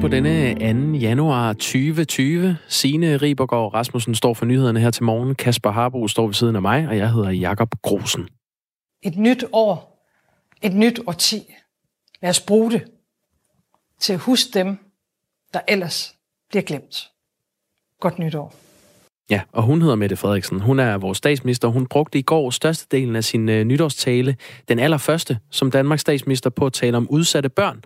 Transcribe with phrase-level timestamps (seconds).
[0.00, 0.54] På denne
[0.92, 0.98] 2.
[0.98, 2.56] januar 2020.
[2.68, 5.34] Signe Ribergaard Rasmussen står for nyhederne her til morgen.
[5.34, 8.28] Kasper Harbo står ved siden af mig, og jeg hedder Jakob Grosen.
[9.02, 10.06] Et nyt år,
[10.62, 11.54] et nyt årti.
[12.22, 12.84] Lad os bruge det
[13.98, 14.78] til at huske dem,
[15.54, 16.16] der ellers
[16.48, 17.10] bliver glemt.
[18.00, 18.54] Godt nytår.
[19.30, 20.60] Ja, og hun hedder Mette Frederiksen.
[20.60, 21.68] Hun er vores statsminister.
[21.68, 24.36] Hun brugte i går størstedelen af sin øh, nytårstale,
[24.68, 27.82] den allerførste som Danmarks statsminister, på at tale om udsatte børn.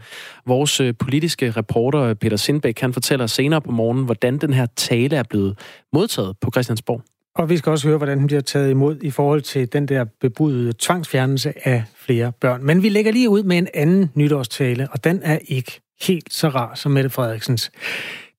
[0.47, 5.17] Vores øh, politiske reporter Peter Sindbæk kan fortælle senere på morgen, hvordan den her tale
[5.17, 5.59] er blevet
[5.93, 7.03] modtaget på Christiansborg.
[7.37, 10.05] Og vi skal også høre, hvordan den bliver taget imod i forhold til den der
[10.21, 12.65] bebudede tvangsfjernelse af flere børn.
[12.65, 16.49] Men vi lægger lige ud med en anden nytårstale, og den er ikke helt så
[16.49, 17.71] rar som Mette Frederiksens.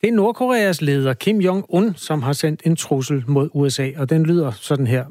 [0.05, 4.25] Det er Nordkoreas leder Kim Jong-un, som har sendt en trussel mod USA, og den
[4.25, 5.05] lyder sådan her.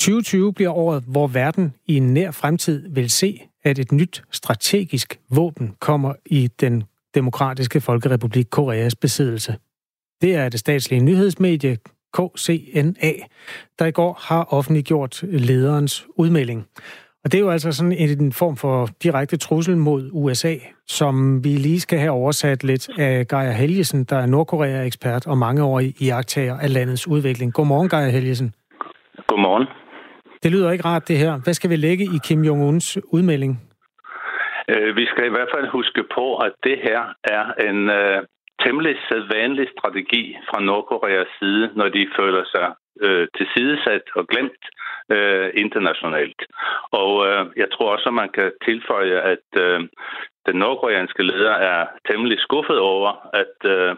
[0.00, 5.20] 2020 bliver året, hvor verden i en nær fremtid vil se, at et nyt strategisk
[5.30, 9.56] våben kommer i den demokratiske folkerepublik Koreas besiddelse.
[10.22, 11.78] Det er det statslige nyhedsmedie
[12.12, 13.12] KCNA,
[13.78, 16.66] der i går har offentliggjort lederens udmelding.
[17.24, 20.54] Og det er jo altså sådan en form for direkte trussel mod USA,
[20.86, 26.02] som vi lige skal have oversat lidt af Geir Helgesen, der er Nordkorea-ekspert og mangeårig
[26.02, 27.52] iagtager af landets udvikling.
[27.54, 28.54] Godmorgen, Geir Helgesen.
[29.26, 29.66] Godmorgen.
[30.42, 31.40] Det lyder ikke rart, det her.
[31.44, 33.52] Hvad skal vi lægge i Kim Jong-uns udmelding?
[34.72, 38.18] Uh, vi skal i hvert fald huske på, at det her er en uh,
[38.64, 42.66] temmelig sædvanlig strategi fra Nordkoreas side, når de føler sig
[43.06, 44.64] øh, tilsidesat og glemt
[45.14, 46.40] øh, internationalt.
[46.90, 49.80] Og øh, jeg tror også, at man kan tilføje, at øh,
[50.46, 53.10] den nordkoreanske leder er temmelig skuffet over,
[53.42, 53.96] at øh,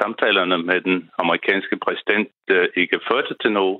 [0.00, 3.78] samtalerne med den amerikanske præsident øh, ikke førte til noget.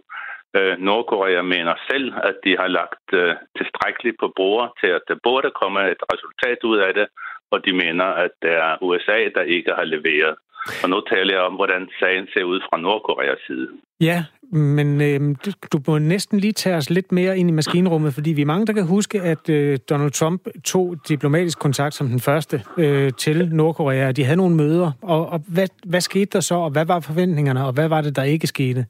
[0.56, 5.16] Øh, Nordkorea mener selv, at de har lagt øh, tilstrækkeligt på bordet til, at der
[5.22, 7.06] burde komme et resultat ud af det,
[7.50, 10.34] og de mener, at det er USA, der ikke har leveret.
[10.82, 13.68] Og nu taler jeg om, hvordan sagen ser ud fra Nordkoreas side.
[14.00, 15.36] Ja, men øh,
[15.72, 18.66] du må næsten lige tage os lidt mere ind i maskinrummet, fordi vi er mange,
[18.66, 23.48] der kan huske, at øh, Donald Trump tog diplomatisk kontakt som den første øh, til
[23.52, 24.12] Nordkorea.
[24.12, 27.66] De havde nogle møder, og, og hvad, hvad skete der så, og hvad var forventningerne,
[27.66, 28.86] og hvad var det, der ikke skete?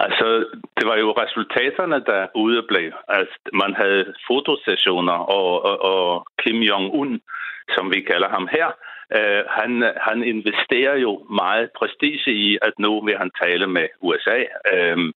[0.00, 0.26] Altså,
[0.76, 2.92] det var jo resultaterne, der udeblev.
[3.08, 7.10] Altså, man havde fotosessioner, og, og, og Kim Jong-un,
[7.74, 8.68] som vi kalder ham her,
[9.14, 14.38] Øh, han, han investerer jo meget prestige i, at nu vil han tale med USA.
[14.72, 15.12] Øh,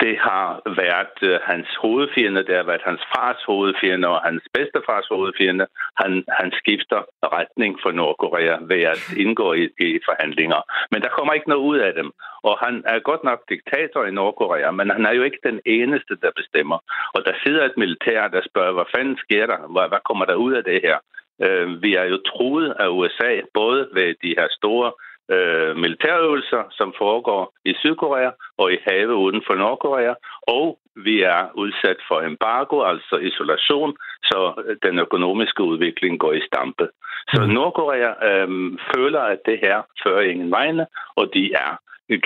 [0.00, 5.06] det har været øh, hans hovedfjende, det har været hans fars hovedfjende og hans bedstefars
[5.10, 5.66] hovedfjende.
[6.02, 7.00] Han, han skifter
[7.38, 10.60] retning for Nordkorea ved at indgå i, i forhandlinger.
[10.92, 12.10] Men der kommer ikke noget ud af dem.
[12.42, 16.14] Og han er godt nok diktator i Nordkorea, men han er jo ikke den eneste,
[16.22, 16.78] der bestemmer.
[17.14, 19.58] Og der sidder et militær, der spørger, hvad fanden sker der?
[19.72, 20.98] Hvad, hvad kommer der ud af det her?
[21.42, 24.92] Øh, vi er jo truet af USA, både ved de her store
[25.30, 31.42] øh, militærøvelser, som foregår i Sydkorea og i havet uden for Nordkorea, og vi er
[31.54, 34.40] udsat for embargo, altså isolation, så
[34.82, 36.88] den økonomiske udvikling går i stampe.
[37.34, 37.48] Så mm.
[37.48, 38.48] Nordkorea øh,
[38.94, 40.86] føler, at det her fører ingen vegne,
[41.16, 41.72] og de er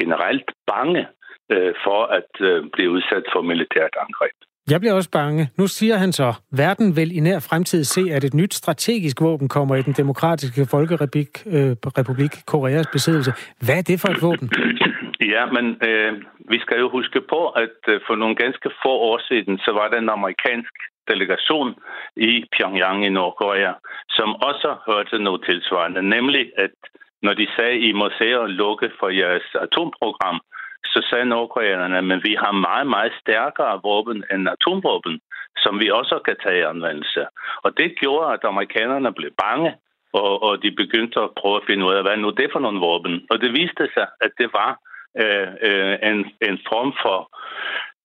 [0.03, 1.09] generelt bange
[1.53, 4.39] øh, for at øh, blive udsat for militært angreb.
[4.71, 5.49] Jeg bliver også bange.
[5.59, 9.49] Nu siger han så, verden vil i nær fremtid se, at et nyt strategisk våben
[9.49, 13.33] kommer i den demokratiske folkerepublik øh, Republik Koreas besiddelse.
[13.65, 14.51] Hvad er det for et våben?
[15.35, 16.13] Ja, men øh,
[16.53, 19.89] vi skal jo huske på, at øh, for nogle ganske få år siden, så var
[19.89, 20.75] der en amerikansk
[21.11, 21.75] delegation
[22.17, 23.73] i Pyongyang i Nordkorea,
[24.09, 26.77] som også hørte noget tilsvarende, nemlig at
[27.23, 30.41] når de sagde, I må se at lukke for jeres atomprogram,
[30.93, 35.21] så sagde nordkoreanerne, men vi har meget, meget stærkere våben end atomvåben,
[35.57, 37.23] som vi også kan tage i anvendelse.
[37.65, 39.71] Og det gjorde, at amerikanerne blev bange,
[40.13, 42.65] og, og de begyndte at prøve at finde ud af, hvad nu det er for
[42.67, 43.27] nogle våben.
[43.31, 44.71] Og det viste sig, at det var
[45.23, 47.19] øh, øh, en, en form for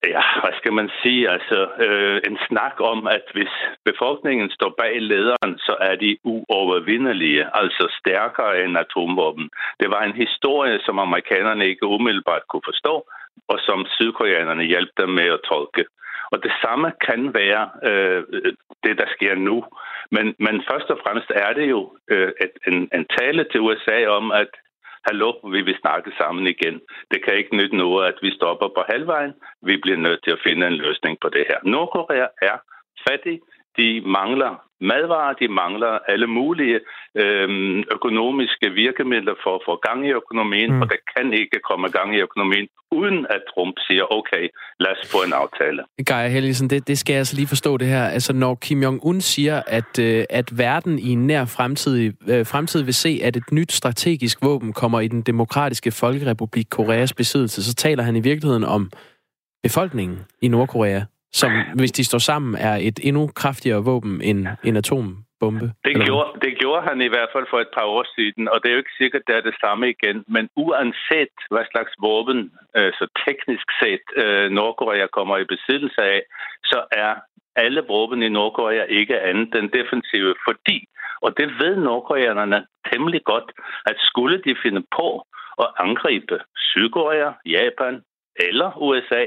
[0.08, 3.54] ja, hvad skal man sige, altså øh, en snak om, at hvis
[3.86, 9.50] befolkningen står bag lederen, så er de uovervindelige, altså stærkere end atomvåben.
[9.80, 13.06] Det var en historie, som amerikanerne ikke umiddelbart kunne forstå,
[13.48, 15.86] og som sydkoreanerne hjalp dem med at tolke.
[16.32, 18.24] Og det samme kan være øh,
[18.84, 19.66] det, der sker nu.
[20.12, 24.08] Men, men først og fremmest er det jo øh, et, en, en tale til USA
[24.08, 24.52] om, at
[25.08, 26.82] hallo, vi vil snakke sammen igen.
[27.12, 29.34] Det kan ikke nytte noget, at vi stopper på halvvejen.
[29.62, 31.60] Vi bliver nødt til at finde en løsning på det her.
[31.64, 32.58] Nordkorea er
[33.08, 33.42] fattig
[33.78, 34.54] de mangler
[34.92, 36.80] madvarer, de mangler alle mulige
[37.22, 37.50] øh,
[37.96, 40.81] økonomiske virkemidler for at få gang i økonomien, mm.
[40.81, 44.44] og der kan ikke komme gang i økonomien, uden at Trump siger, okay,
[44.80, 45.81] lad os få en aftale.
[46.10, 48.06] Geir Helgesen, det, det skal jeg altså lige forstå det her.
[48.16, 51.96] Altså, når Kim Jong-un siger, at, øh, at verden i en nær fremtid,
[52.30, 57.14] øh, fremtid vil se, at et nyt strategisk våben kommer i den demokratiske folkerepublik Koreas
[57.14, 58.92] besiddelse, så taler han i virkeligheden om
[59.64, 61.02] befolkningen i Nordkorea
[61.33, 65.68] som hvis de står sammen, er et endnu kraftigere våben end en atombombe?
[65.85, 68.68] Det gjorde, det gjorde han i hvert fald for et par år siden, og det
[68.69, 70.24] er jo ikke sikkert, at det er det samme igen.
[70.27, 76.21] Men uanset hvad slags våben, øh, så teknisk set, øh, Nordkorea kommer i besiddelse af,
[76.71, 77.13] så er
[77.56, 80.77] alle våben i Nordkorea ikke andet end defensive, fordi,
[81.21, 83.51] og det ved nordkoreanerne temmelig godt,
[83.85, 85.07] at skulle de finde på
[85.63, 88.01] at angribe Sydkorea, Japan
[88.35, 89.24] eller USA,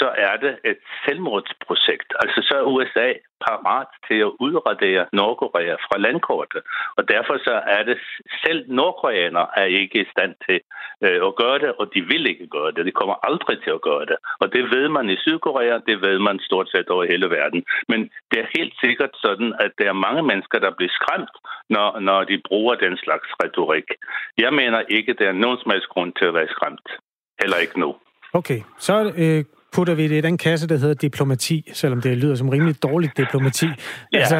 [0.00, 2.10] så er det et selvmordsprojekt.
[2.22, 3.08] Altså så er USA
[3.46, 6.62] parat til at udradere Nordkorea fra landkortet.
[6.96, 7.96] Og derfor så er det
[8.44, 10.58] selv nordkoreaner er ikke i stand til
[11.04, 12.86] øh, at gøre det, og de vil ikke gøre det.
[12.86, 14.18] De kommer aldrig til at gøre det.
[14.42, 17.60] Og det ved man i Sydkorea, det ved man stort set over hele verden.
[17.88, 18.00] Men
[18.30, 21.34] det er helt sikkert sådan, at der er mange mennesker, der bliver skræmt,
[21.74, 23.88] når, når de bruger den slags retorik.
[24.38, 26.88] Jeg mener ikke, der er nogen som helst grund til at være skræmt.
[27.42, 27.90] Heller ikke nu.
[28.32, 29.44] Okay, så øh,
[29.74, 33.16] putter vi det i den kasse, der hedder diplomati, selvom det lyder som rimelig dårligt
[33.16, 33.66] diplomati.
[34.12, 34.18] Ja.
[34.18, 34.36] Altså,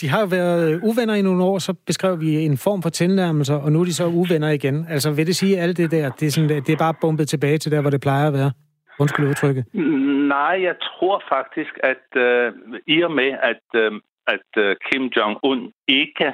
[0.00, 3.54] de har jo været uvenner i nogle år, så beskrev vi en form for tilnærmelser,
[3.54, 4.86] og nu er de så uvenner igen.
[4.90, 7.28] Altså, vil det sige, at alt det der, det er, sådan, det er bare bumpet
[7.28, 8.52] tilbage til der, hvor det plejer at være?
[9.00, 9.64] Undskyld udtrykket.
[10.34, 13.98] Nej, jeg tror faktisk, at uh, i og med, at, uh,
[14.34, 16.28] at uh, Kim Jong-un ikke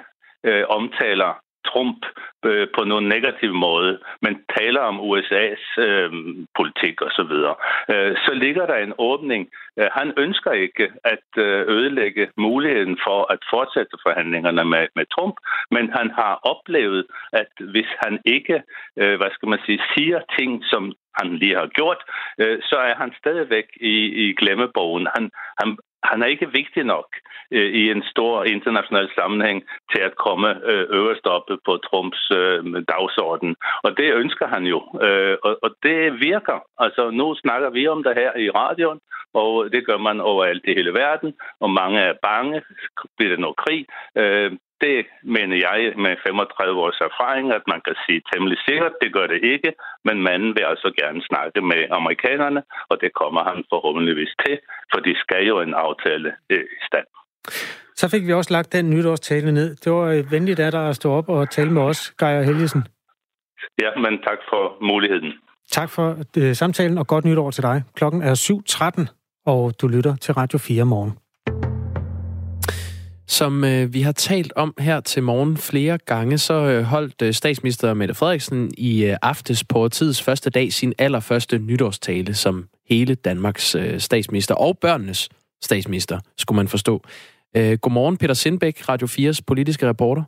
[0.49, 1.46] uh, omtaler
[1.77, 2.01] Trump
[2.45, 6.11] øh, på nogen negativ måde, men taler om USA's øh,
[6.59, 7.55] politik osv., så,
[7.93, 9.49] øh, så ligger der en åbning.
[9.79, 15.37] Øh, han ønsker ikke at øh, ødelægge muligheden for at fortsætte forhandlingerne med, med Trump,
[15.71, 18.63] men han har oplevet, at hvis han ikke,
[19.01, 22.01] øh, hvad skal man sige, siger ting, som han lige har gjort,
[22.41, 25.07] øh, så er han stadigvæk i, i glemmebogen.
[25.15, 25.31] Han,
[25.61, 25.69] han,
[26.11, 27.09] han er ikke vigtig nok
[27.51, 32.65] øh, i en stor international sammenhæng til at komme øh, øverst oppe på Trumps øh,
[32.93, 33.57] dagsorden.
[33.83, 36.59] Og det ønsker han jo, øh, og, og det virker.
[36.79, 39.01] Altså nu snakker vi om det her i radioen,
[39.35, 42.63] og det gør man overalt i hele verden, og mange er bange.
[43.17, 43.87] Bliver det noget krig?
[44.17, 44.53] Øh,
[44.85, 44.97] det
[45.37, 49.41] mener jeg med 35 års erfaring, at man kan sige temmelig sikkert, det gør det
[49.55, 49.71] ikke,
[50.07, 54.55] men manden vil altså gerne snakke med amerikanerne, og det kommer han forhåbentligvis til,
[54.93, 57.09] for de skal jo en aftale øh, i stand.
[58.01, 59.77] Så fik vi også lagt den nytårstale ned.
[59.77, 62.83] Det var venligt af dig at stå op og tale med os, Geir Helgesen.
[63.83, 64.63] Ja, men tak for
[64.93, 65.33] muligheden.
[65.71, 67.83] Tak for uh, samtalen, og godt nytår til dig.
[67.95, 69.07] Klokken er 7.13,
[69.47, 71.19] og du lytter til Radio 4 morgen.
[73.29, 77.35] Som øh, vi har talt om her til morgen flere gange, så øh, holdt øh,
[77.35, 83.15] statsminister Mette Frederiksen i øh, aftes på tids første dag sin allerførste nytårstale som hele
[83.15, 85.29] Danmarks øh, statsminister og børnenes
[85.63, 87.03] statsminister, skulle man forstå.
[87.57, 90.23] Øh, godmorgen, Peter Sindbæk, Radio 4's politiske reporter.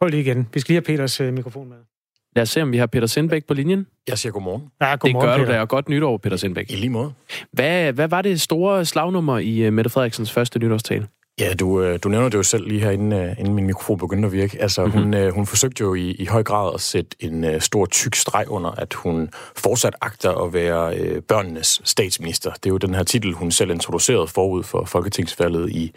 [0.00, 0.48] Hold lige igen.
[0.54, 1.97] Vi skal lige have Peters øh, mikrofon med.
[2.36, 3.86] Lad os se, om vi har Peter Sindbæk på linjen.
[4.08, 4.62] Jeg siger godmorgen.
[4.80, 5.46] Ja, godmorgen, det gør Peter.
[5.46, 6.70] du da, og godt nytår, Peter Sindbæk.
[6.70, 7.12] I lige måde.
[7.52, 11.06] Hvad, hvad var det store slagnummer i uh, Mette Frederiksens første nytårstale?
[11.40, 13.98] Ja, du, øh, du nævner det jo selv lige her, inden, uh, inden min mikrofon
[13.98, 14.62] begyndte at virke.
[14.62, 15.02] Altså, mm-hmm.
[15.02, 18.48] hun, hun forsøgte jo i, i høj grad at sætte en uh, stor tyk streg
[18.48, 22.50] under, at hun fortsat agter at være uh, børnenes statsminister.
[22.50, 25.92] Det er jo den her titel, hun selv introducerede forud for folketingsvalget i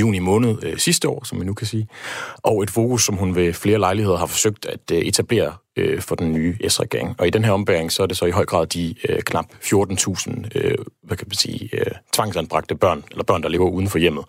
[0.00, 1.88] juni måned øh, sidste år, som man nu kan sige,
[2.36, 6.14] og et fokus, som hun ved flere lejligheder har forsøgt at øh, etablere øh, for
[6.14, 7.14] den nye S-regering.
[7.18, 9.46] Og i den her ombæring, så er det så i høj grad de øh, knap
[9.62, 13.98] 14.000, øh, hvad kan man sige, øh, tvangsanbragte børn, eller børn, der lever uden for
[13.98, 14.24] hjemmet,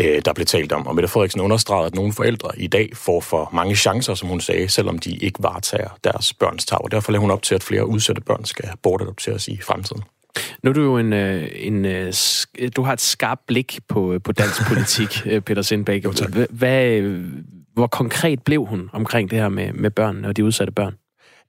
[0.00, 0.86] øh, der blev talt om.
[0.86, 4.40] Og Mette Frederiksen understregede, at nogle forældre i dag får for mange chancer, som hun
[4.40, 6.78] sagde, selvom de ikke varetager deres børns tag.
[6.78, 10.02] Og derfor lader hun op til, at flere udsatte børn skal bortadopteres i fremtiden.
[10.62, 12.12] Nu er du jo en, øh, en, øh,
[12.76, 16.04] du har et skarpt blik på, på dansk politik, øh, Peter Sindbæk.
[16.50, 17.00] Hvad,
[17.76, 20.94] hvor konkret blev hun omkring det her med, med børnene og de udsatte børn?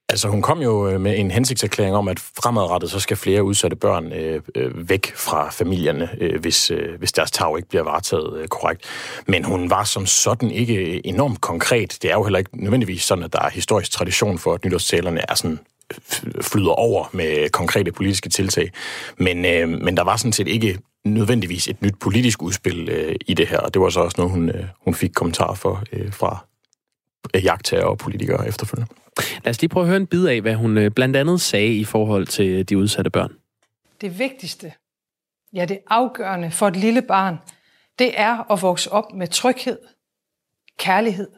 [0.09, 3.75] Altså, hun kom jo øh, med en hensigtserklæring om, at fremadrettet så skal flere udsatte
[3.77, 8.37] børn øh, øh væk fra familierne, øh, hvis, øh, hvis deres tag ikke bliver varetaget
[8.37, 8.81] øh, korrekt.
[9.27, 11.97] Men hun var som sådan ikke enormt konkret.
[12.01, 15.21] Det er jo heller ikke nødvendigvis sådan, at der er historisk tradition for, at nytårstalerne
[15.29, 15.59] er sådan
[15.91, 18.71] øh, flyder over med konkrete politiske tiltag.
[19.17, 23.33] Men, øh, men der var sådan set ikke nødvendigvis et nyt politisk udspil øh, i
[23.33, 26.13] det her, og det var så også noget, hun, øh, hun fik kommentarer for øh,
[26.13, 26.45] fra
[27.33, 28.93] jagttager og politikere efterfølgende.
[29.43, 31.75] Lad os lige prøve at høre en bid af, hvad hun øh, blandt andet sagde
[31.75, 33.33] i forhold til de udsatte børn.
[34.01, 34.71] Det vigtigste
[35.53, 37.37] ja det afgørende for et lille barn,
[37.99, 39.79] det er at vokse op med tryghed,
[40.77, 41.31] kærlighed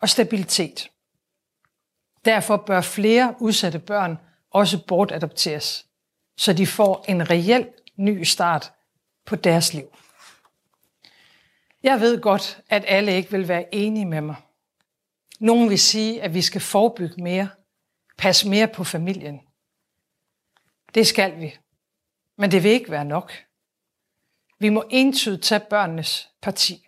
[0.00, 0.90] og stabilitet.
[2.24, 4.18] Derfor bør flere udsatte børn
[4.50, 5.86] også bortadopteres,
[6.36, 8.72] så de får en reel ny start
[9.30, 9.96] på deres liv.
[11.82, 14.36] Jeg ved godt, at alle ikke vil være enige med mig.
[15.40, 17.48] Nogen vil sige, at vi skal forebygge mere,
[18.18, 19.40] passe mere på familien.
[20.94, 21.58] Det skal vi.
[22.38, 23.32] Men det vil ikke være nok.
[24.58, 26.86] Vi må entydigt tage børnenes parti.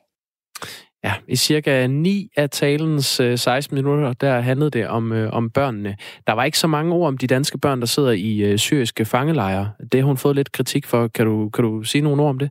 [1.04, 5.50] Ja, i cirka 9 af talens øh, 16 minutter, der handlede det om, øh, om
[5.50, 5.96] børnene.
[6.26, 9.04] Der var ikke så mange ord om de danske børn, der sidder i øh, syriske
[9.04, 9.70] fangelejre.
[9.92, 11.08] Det har hun fået lidt kritik for.
[11.08, 12.50] Kan du, kan du sige nogle ord om det?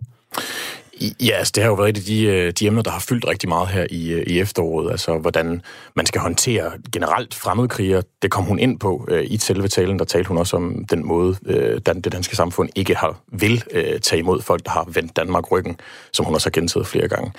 [1.01, 3.27] Ja, altså, det har jo været et af de, øh, de emner, der har fyldt
[3.27, 4.91] rigtig meget her i, øh, i efteråret.
[4.91, 5.62] Altså, hvordan
[5.96, 8.03] man skal håndtere generelt fremmedkrigere.
[8.22, 10.00] Det kom hun ind på øh, i selve talen.
[10.00, 13.63] Der talte hun også om den måde, øh, den, det danske samfund ikke har vil
[13.72, 15.79] øh, tage imod folk, der har vendt Danmark ryggen,
[16.13, 17.31] som hun også har gentaget flere gange.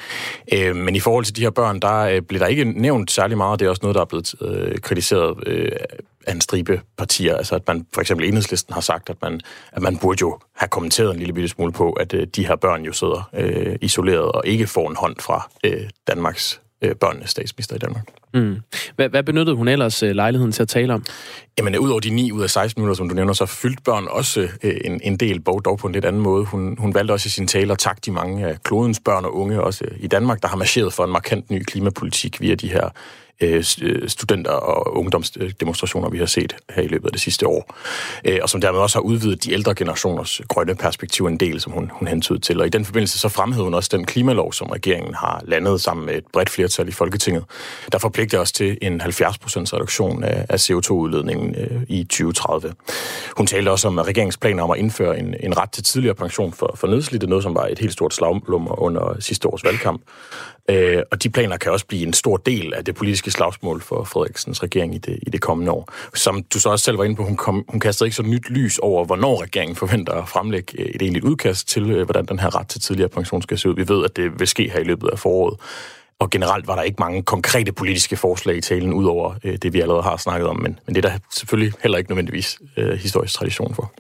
[0.53, 3.37] Øh, men i forhold til de her børn, der øh, bliver der ikke nævnt særlig
[3.37, 3.61] meget.
[3.61, 5.71] Det er også noget, der er blevet øh, kritiseret øh,
[6.27, 7.37] af en stribe partier.
[7.37, 9.41] Altså at man, for eksempel enhedslisten har sagt, at man,
[9.73, 12.57] at man burde jo have kommenteret en lille bitte smule på, at øh, de her
[12.57, 17.31] børn jo sidder øh, isoleret og ikke får en hånd fra øh, Danmarks øh, børnenes
[17.31, 18.05] statsminister i Danmark.
[18.35, 18.57] Mm.
[18.97, 21.05] Hvad, hvad benyttede hun ellers øh, lejligheden til at tale om?
[21.59, 24.49] Jamen, udover de 9 ud af 16 minutter, som du nævner, så fyldte børn også
[24.63, 26.45] øh, en, en del bog, dog på en lidt anden måde.
[26.45, 29.37] Hun, hun valgte også i sin tale at takke de mange af klodens børn og
[29.37, 32.89] unge, også i Danmark, der har marcheret for en markant ny klimapolitik via de her
[33.43, 37.75] Øh, øh, studenter- og ungdomsdemonstrationer, vi har set her i løbet af det sidste år.
[38.25, 41.73] Øh, og som dermed også har udvidet de ældre generationers grønne perspektiv en del, som
[41.73, 42.61] hun, hun hentede til.
[42.61, 46.07] Og i den forbindelse så fremhævede hun også den klimalov, som regeringen har landet sammen
[46.07, 47.45] med et bredt flertal i Folketinget,
[47.93, 52.75] der forpligter os til en 70% reduktion af, af CO2-udledningen øh, i 2030.
[53.37, 56.53] Hun talte også om regeringens planer om at indføre en, en ret til tidligere pension
[56.53, 60.03] for, for nedslidte, noget som var et helt stort slaglummer under sidste års valgkamp.
[60.71, 64.05] Øh, og de planer kan også blive en stor del af det politiske slagsmål for
[64.05, 65.93] Frederiksens regering i det, i det kommende år.
[66.15, 68.51] Som du så også selv var inde på, hun, kom, hun kastede ikke så nyt
[68.51, 72.39] lys over, hvornår regeringen forventer at fremlægge øh, et egentligt udkast til, øh, hvordan den
[72.39, 73.75] her ret til tidligere pension skal se ud.
[73.75, 75.61] Vi ved, at det vil ske her i løbet af foråret.
[76.19, 79.81] Og generelt var der ikke mange konkrete politiske forslag i talen, udover øh, det, vi
[79.81, 80.61] allerede har snakket om.
[80.61, 83.93] Men, men det er der selvfølgelig heller ikke nødvendigvis øh, historisk tradition for.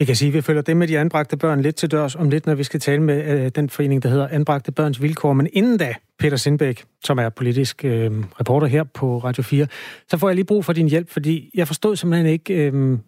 [0.00, 2.30] Vi kan sige, at vi følger det med de anbragte børn lidt til dørs om
[2.30, 5.32] lidt, når vi skal tale med øh, den forening, der hedder Anbragte Børns Vilkår.
[5.32, 9.66] Men inden da, Peter Sindbæk, som er politisk øh, reporter her på Radio 4,
[10.08, 12.98] så får jeg lige brug for din hjælp, fordi jeg forstod simpelthen ikke, øh,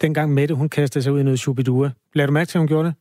[0.00, 1.90] dengang Mette, hun kastede sig ud i noget shubidua.
[2.14, 2.94] Lad du mærke til, at hun gjorde det?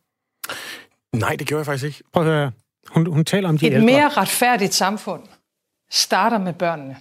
[1.20, 2.10] Nej, det gjorde jeg faktisk ikke.
[2.13, 2.51] Prøv at høre.
[2.89, 3.86] Hun, hun taler om de Et ældre.
[3.86, 5.22] mere retfærdigt samfund
[5.92, 6.96] starter med børnene.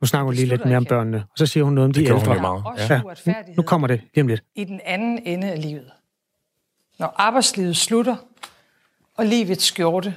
[0.00, 2.00] Nu snakker hun lige lidt mere om børnene, og så siger hun noget om de
[2.00, 2.32] Det ældre.
[2.32, 2.62] hun meget.
[2.90, 4.44] Ja, uretfærdighed nu kommer det lige om lidt.
[4.54, 5.90] i den anden ende af livet.
[6.98, 8.16] Når arbejdslivet slutter,
[9.16, 10.14] og livets skjorte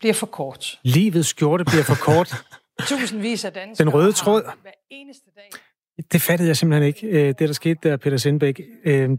[0.00, 0.78] bliver for kort.
[0.82, 2.44] Livets skjorte bliver for kort.
[2.88, 4.42] Tusindvis af danskere Den røde tråd.
[4.62, 8.60] hver eneste dag Det fattede jeg simpelthen ikke, øh, det der skete der, Peter Sindbæk.
[8.84, 9.10] Øh,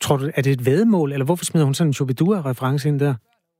[0.00, 3.14] Tror du, er det et vedmål, eller hvorfor smider hun sådan en Shubidua-reference ind der?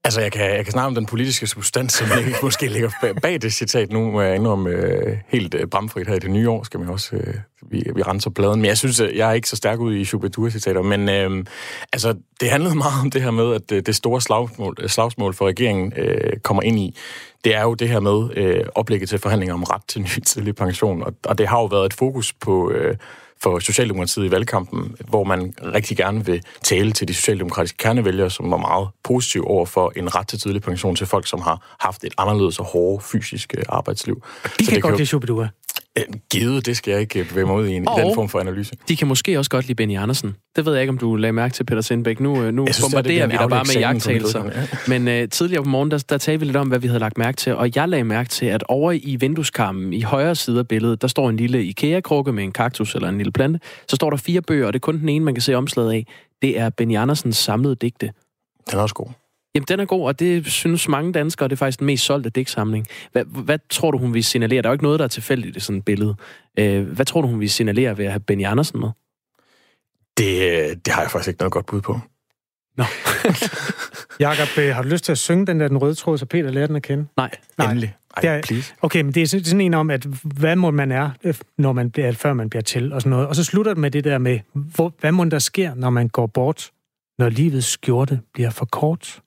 [0.06, 2.90] Altså, jeg kan, jeg kan snakke om den politiske substans, som ikke, måske ligger
[3.22, 3.92] bag, det citat.
[3.92, 6.88] Nu må jeg indrømme øh, helt øh, bramfrit her i det nye år, skal man
[6.88, 7.34] også, øh,
[7.70, 8.60] vi, vi renser bladen.
[8.60, 10.82] Men jeg synes, øh, jeg er ikke så stærk ud i Shubidua-citater.
[10.82, 11.44] Men øh,
[11.92, 15.34] altså, det handlede meget om det her med, at øh, det store slagsmål, øh, slagsmål
[15.34, 16.96] for regeringen øh, kommer ind i.
[17.44, 20.54] Det er jo det her med øh, oplægget til forhandlinger om ret til ny tidlig
[20.54, 21.02] pension.
[21.02, 22.70] Og, og det har jo været et fokus på...
[22.70, 22.96] Øh,
[23.42, 28.50] for Socialdemokratiet i valgkampen, hvor man rigtig gerne vil tale til de socialdemokratiske kernevælgere, som
[28.50, 32.04] var meget positive over for en ret til tidlig pension til folk, som har haft
[32.04, 34.22] et anderledes og hårdt fysisk arbejdsliv.
[34.44, 35.48] De Så kan det godt jo- lide Shubidua.
[35.98, 38.14] Øh, Givet, det skal jeg ikke øh, bevæge mig ud i, en, i Og- den
[38.14, 38.74] form for analyse.
[38.88, 40.34] De kan måske også godt lide Benny Andersen.
[40.56, 42.20] Det ved jeg ikke, om du lagde mærke til, Peter Sindbæk.
[42.20, 44.42] Nu, øh, nu synes, er- bombarderer vi dig bare med jagttagelser.
[44.42, 47.00] vedkommende, Men øh, tidligere på morgen, der, der talte vi lidt om, hvad vi havde
[47.00, 47.54] lagt mærke til.
[47.54, 51.08] Og jeg lagde mærke til, at over i vindueskarmen, i højre side af billedet, der
[51.08, 53.60] står en lille IKEA-krukke med en kaktus eller en lille plante.
[53.88, 55.92] Så står der fire bøger, og det er kun den ene, man kan se omslaget
[55.92, 56.06] af.
[56.42, 58.10] Det er Benny Andersens samlede digte.
[58.70, 59.06] Den er også god.
[59.56, 62.30] Jamen, den er god, og det synes mange danskere, det er faktisk den mest solgte
[62.30, 62.86] digtsamling.
[63.12, 64.62] Hvad, hvad tror du, hun vil signalere?
[64.62, 66.14] Der er jo ikke noget, der er tilfældigt i sådan et billede.
[66.58, 68.88] Øh, hvad tror du, hun vil signalere ved at have Benny Andersen med?
[70.18, 72.00] Det, øh, det har jeg faktisk ikke noget godt bud på.
[72.76, 72.84] Nå,
[74.20, 76.50] Jakob, øh, har du lyst til at synge den der den røde tråd, så Peter
[76.50, 77.06] lærer den at kende?
[77.16, 77.30] nej.
[77.58, 77.70] Nej.
[77.70, 77.94] Endelig.
[78.16, 78.74] Ej, Det er- please.
[78.82, 81.72] Okay, men det er sådan- sådan en om, at hvad må man er, øh, når
[81.72, 83.26] man bliver, før man bliver til, og sådan noget.
[83.26, 86.08] Og så slutter det med det der med, hvor, hvad må der sker, når man
[86.08, 86.70] går bort,
[87.18, 89.20] når livets skjorte bliver for kort?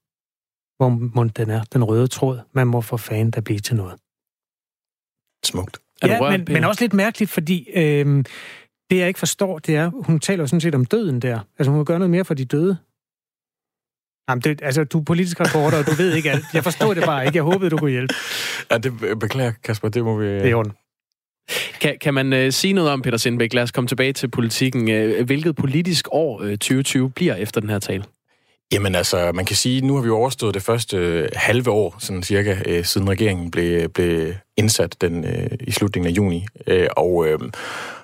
[0.80, 3.96] Hvor må den er, den røde tråd, man må for fanden der blive til noget.
[5.46, 5.78] Smukt.
[6.02, 6.54] Er ja, rørt, men, Peter?
[6.54, 8.24] men også lidt mærkeligt, fordi øh,
[8.90, 11.40] det, jeg ikke forstår, det er, hun taler jo sådan set om døden der.
[11.60, 12.78] Altså, hun vil gøre noget mere for de døde.
[14.30, 16.46] Jamen, det, altså, du er politisk reporter, og du ved ikke alt.
[16.54, 17.36] Jeg forstår det bare ikke.
[17.36, 18.14] Jeg håbede, du kunne hjælpe.
[18.72, 19.90] Ja, det beklager, Kasper.
[19.90, 20.26] Det må vi...
[20.26, 20.74] Det er ondt.
[21.82, 23.54] Kan, kan man uh, sige noget om, Peter Sindbæk?
[23.54, 24.82] Lad os komme tilbage til politikken.
[24.82, 28.04] Uh, hvilket politisk år uh, 2020 bliver efter den her tale?
[28.74, 31.96] Jamen altså, man kan sige, nu har vi jo overstået det første øh, halve år,
[32.00, 36.48] sådan cirka, øh, siden regeringen blev, blev indsat den øh, i slutningen af juni.
[36.68, 37.40] Øh, og, øh,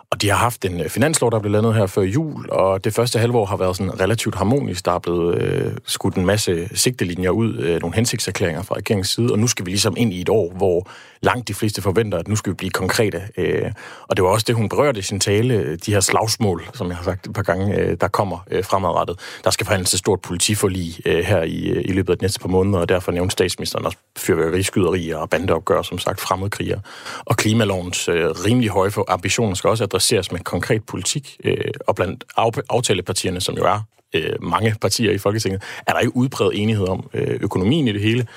[0.10, 2.94] og de har haft en øh, finanslov, der blev landet her før jul, og det
[2.94, 4.86] første halvår har været sådan relativt harmonisk.
[4.86, 9.32] Der er blevet øh, skudt en masse sigtelinjer ud, øh, nogle hensigtserklæringer fra regeringens side,
[9.32, 10.90] og nu skal vi ligesom ind i et år, hvor
[11.26, 13.22] langt de fleste forventer, at nu skal vi blive konkrete.
[13.38, 13.72] Øh,
[14.08, 16.88] og det var også det, hun berørte i sin tale, øh, de her slagsmål, som
[16.88, 19.20] jeg har sagt et par gange, øh, der kommer øh, fremadrettet.
[19.44, 22.40] Der skal forhandles et stort politiforlig øh, her i, øh, i løbet af de næste
[22.40, 26.80] par måneder, og derfor nævnte statsministeren også fyrværkeriskyderier og bandeopgør, som sagt fremmedkriger.
[27.26, 32.24] Og klimalovens øh, rimelig høje ambitioner skal også adresseres med konkret politik, øh, og blandt
[32.70, 33.80] aftalepartierne, som jo er
[34.16, 38.02] øh, mange partier i Folketinget, er der ikke udbredt enighed om øh, økonomien i det
[38.02, 38.28] hele,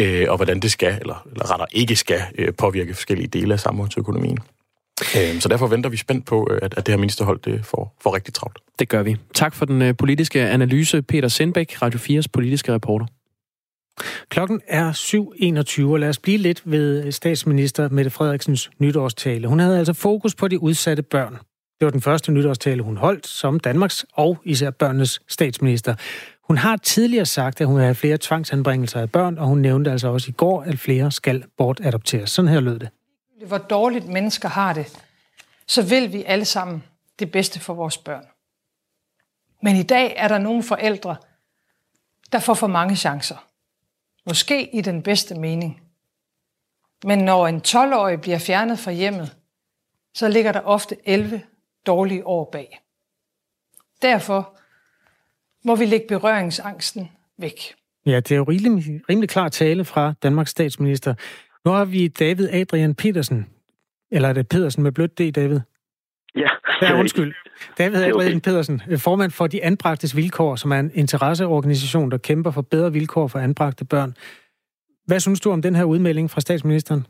[0.00, 3.60] øh, og hvordan det skal, eller, eller rettere ikke skal, øh, påvirke forskellige dele af
[3.60, 4.38] samfundsøkonomien.
[5.16, 7.96] Øh, så derfor venter vi spændt på, øh, at, at det her ministerhold det får,
[8.02, 8.58] får rigtig travlt.
[8.78, 9.16] Det gør vi.
[9.34, 13.06] Tak for den øh, politiske analyse, Peter Sindbæk, Radio 4's politiske reporter.
[14.28, 19.48] Klokken er 7.21, og lad os blive lidt ved statsminister Mette Frederiksens nytårstale.
[19.48, 21.38] Hun havde altså fokus på de udsatte børn.
[21.80, 25.94] Det var den første nytårstale, hun holdt som Danmarks og især børnenes statsminister.
[26.52, 30.08] Hun har tidligere sagt, at hun har flere tvangsanbringelser af børn, og hun nævnte altså
[30.08, 32.30] også i går, at flere skal bortadopteres.
[32.30, 32.88] Sådan her lød det.
[33.46, 35.02] Hvor dårligt mennesker har det,
[35.66, 36.82] så vil vi alle sammen
[37.18, 38.24] det bedste for vores børn.
[39.62, 41.16] Men i dag er der nogle forældre,
[42.32, 43.46] der får for mange chancer.
[44.26, 45.82] Måske i den bedste mening.
[47.04, 49.36] Men når en 12-årig bliver fjernet fra hjemmet,
[50.14, 51.42] så ligger der ofte 11
[51.86, 52.80] dårlige år bag.
[54.02, 54.58] Derfor
[55.64, 57.74] må vi lægge berøringsangsten væk.
[58.06, 61.14] Ja, det er jo rimelig, rimelig klar tale fra Danmarks statsminister.
[61.64, 63.46] Nu har vi David Adrian Petersen.
[64.10, 65.60] Eller er det Pedersen med blødt D, David?
[66.36, 66.48] Ja.
[66.82, 67.34] Ja, undskyld.
[67.78, 68.40] David Adrian okay.
[68.40, 73.28] Pedersen, formand for De Anbragtes Vilkår, som er en interesseorganisation, der kæmper for bedre vilkår
[73.28, 74.14] for anbragte børn.
[75.06, 77.06] Hvad synes du om den her udmelding fra statsministeren?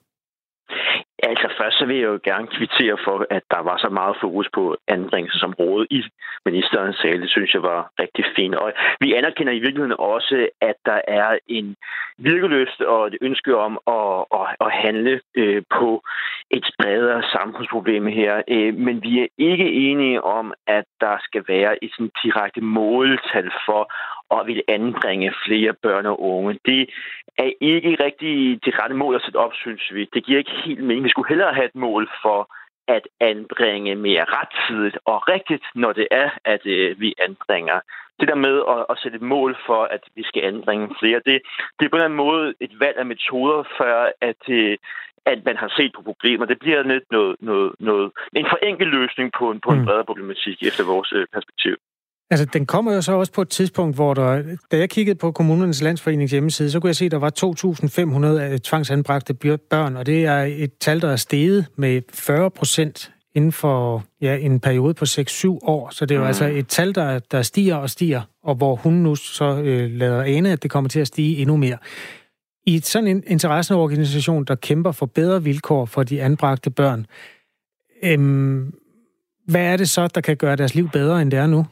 [1.23, 4.49] Altså først så vil jeg jo gerne kvittere for, at der var så meget fokus
[4.55, 6.03] på anbringelsesområdet i
[6.45, 7.23] ministerens tale.
[7.23, 8.55] Det synes jeg var rigtig fint.
[8.55, 11.77] Og vi anerkender i virkeligheden også, at der er en
[12.19, 16.03] virkeløst og et ønske om at, at, at handle øh, på
[16.51, 18.43] et bredere samfundsproblem her.
[18.49, 23.51] Øh, men vi er ikke enige om, at der skal være et sådan direkte måltal
[23.67, 23.93] for
[24.31, 26.59] at ville anbringe flere børn og unge.
[26.67, 26.91] Det
[27.39, 30.09] er ikke rigtig det rette mål at sætte op, synes vi.
[30.15, 31.05] Det giver ikke helt mening.
[31.05, 32.51] Vi skulle hellere have et mål for
[32.89, 37.81] at anbringe mere rettidigt og rigtigt, når det er, at øh, vi anbringer.
[38.21, 41.43] Det der med at, at sætte et mål for, at vi skal anbringe flere, det,
[41.79, 44.79] det er på en måde et valg af metoder, før at, øh,
[45.27, 46.47] at man har set på problemer.
[46.47, 49.85] Det bliver lidt noget, noget, noget, en forenkel løsning på en, på en mm.
[49.85, 51.77] bredere problematik efter vores øh, perspektiv.
[52.31, 55.33] Altså, den kommer jo så også på et tidspunkt, hvor der, da jeg kiggede på
[55.33, 59.35] kommunernes landsforenings hjemmeside, så kunne jeg se, at der var 2.500 tvangsanbragte
[59.71, 64.37] børn, og det er et tal, der er steget med 40 procent inden for ja,
[64.37, 65.91] en periode på 6-7 år.
[65.91, 66.27] Så det er jo mm.
[66.27, 70.23] altså et tal, der, der stiger og stiger, og hvor hun nu så øh, lader
[70.23, 71.79] ane, at det kommer til at stige endnu mere.
[72.67, 77.07] I sådan en interesseorganisation, der kæmper for bedre vilkår for de anbragte børn,
[78.03, 78.75] øhm,
[79.47, 81.67] hvad er det så, der kan gøre deres liv bedre, end det er nu?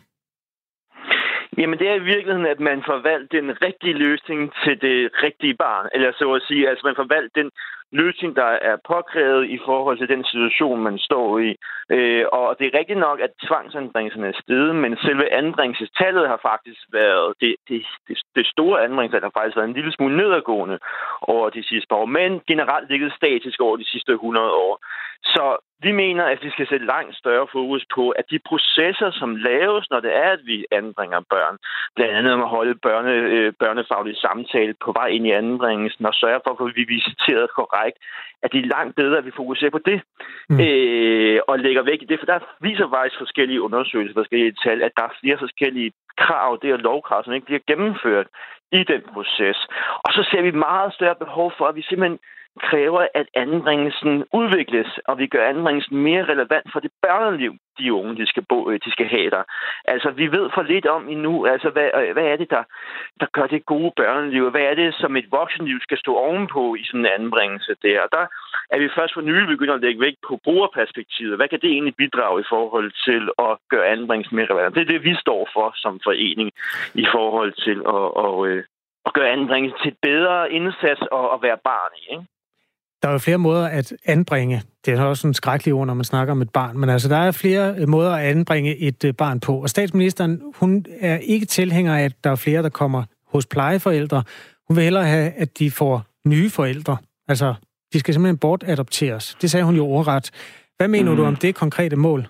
[1.58, 5.54] Jamen, det er i virkeligheden, at man får valgt den rigtige løsning til det rigtige
[5.54, 5.88] barn.
[5.94, 7.50] Eller så at sige, altså man får valgt den
[7.92, 11.50] løsning, der er påkrævet i forhold til den situation, man står i.
[11.90, 16.82] Øh, og det er rigtigt nok, at tvangsanbringelserne er steget, men selve anbringelsestallet har faktisk
[16.92, 20.78] været, det, det, det, det store anbringelsestal har faktisk været en lille smule nedadgående
[21.22, 24.74] over de sidste par år, men generelt ligget statisk over de sidste 100 år.
[25.24, 29.36] Så vi mener, at vi skal sætte langt større fokus på, at de processer, som
[29.36, 31.56] laves, når det er, at vi anbringer børn,
[31.96, 36.14] blandt andet om at holde børne, øh, børnefaglige samtale på vej ind i anbringelsen og
[36.14, 37.79] sørge for, at vi visiteret korrekt,
[38.42, 40.02] at det er langt bedre, at vi fokuserer på det
[40.48, 40.60] mm.
[40.60, 42.18] øh, og lægger væk i det.
[42.18, 46.70] For der viser faktisk forskellige undersøgelser, forskellige tal, at der er flere forskellige krav, det
[46.70, 48.26] er lovkrav, som ikke bliver gennemført
[48.72, 49.58] i den proces.
[50.04, 52.18] Og så ser vi meget større behov for, at vi simpelthen
[52.58, 58.16] kræver, at anbringelsen udvikles, og vi gør anbringelsen mere relevant for det børneliv, de unge
[58.16, 59.42] de skal, bo, øh, de skal have der.
[59.84, 62.62] Altså, vi ved for lidt om endnu, altså, hvad, øh, hvad er det, der,
[63.20, 64.50] der gør det gode børneliv?
[64.50, 68.00] Hvad er det, som et voksenliv skal stå ovenpå i sådan en anbringelse der?
[68.00, 68.26] Og der
[68.70, 71.36] er vi først for nylig begyndt at lægge vægt på brugerperspektivet.
[71.36, 74.74] Hvad kan det egentlig bidrage i forhold til at gøre anbringelsen mere relevant?
[74.74, 76.50] Det er det, vi står for som forening
[76.94, 78.64] i forhold til at, at, øh,
[79.06, 82.04] at gøre anbringelsen til et bedre indsats og at være barn i.
[82.12, 82.26] Ikke?
[83.02, 84.62] Der er jo flere måder at anbringe.
[84.84, 86.78] Det er også en skrækkelig ord, når man snakker om et barn.
[86.78, 89.52] Men altså, der er flere øh, måder at anbringe et øh, barn på.
[89.62, 94.22] Og statsministeren, hun er ikke tilhænger af, at der er flere, der kommer hos plejeforældre.
[94.68, 96.96] Hun vil hellere have, at de får nye forældre.
[97.28, 97.54] Altså,
[97.92, 99.34] de skal simpelthen bortadopteres.
[99.40, 100.30] Det sagde hun jo overret.
[100.76, 101.16] Hvad mener mm.
[101.16, 102.26] du om det konkrete mål?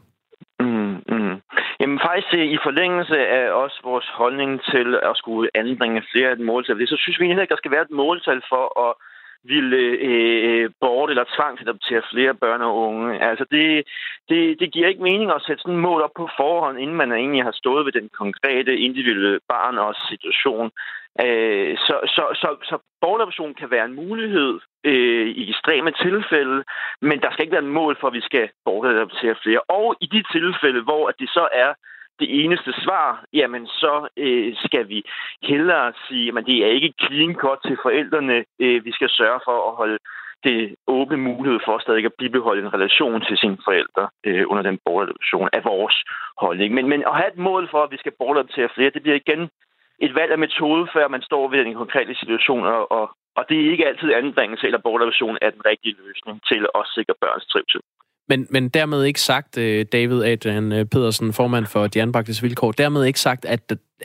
[0.61, 1.35] Mm, mm.
[1.81, 6.41] Jamen faktisk øh, i forlængelse af også vores holdning til at skulle anbringe flere et
[6.41, 8.93] måltal, så synes vi heller ikke, der skal være et måltal for at
[9.45, 13.23] ville øh, øh bort- eller tvangsadoptere flere børn og unge.
[13.31, 13.85] Altså det,
[14.29, 17.13] det, det giver ikke mening at sætte sådan et mål op på forhånd, inden man
[17.13, 20.71] egentlig har stået ved den konkrete individuelle barn og situation.
[21.25, 26.65] Øh, så, så, så, så bortadoption kan være en mulighed øh, i ekstreme tilfælde,
[27.01, 29.61] men der skal ikke være et mål for, at vi skal bortadoptere flere.
[29.69, 31.73] Og i de tilfælde, hvor det så er
[32.21, 35.03] det eneste svar, jamen så øh, skal vi
[35.43, 38.45] hellere sige, at det er ikke clean cut til forældrene.
[38.61, 39.99] Øh, vi skal sørge for at holde
[40.45, 44.79] det åbne mulighed for stadig at bibeholde en relation til sine forældre øh, under den
[44.85, 45.97] bortadoption af vores
[46.39, 46.75] holdning.
[46.75, 49.51] Men, men at have et mål for, at vi skal bortadoptere flere, det bliver igen
[49.99, 53.57] et valg af metode, før man står ved en konkrete situation, og, og, og det
[53.61, 57.81] er ikke altid anbringelse eller bortadoption er den rigtige løsning til at sikre børns trivsel.
[58.31, 62.73] Men, men dermed ikke sagt, øh, David Adrian øh, Pedersen, formand for De Anbragtes Vilkår,
[62.73, 63.61] dermed ikke sagt, at,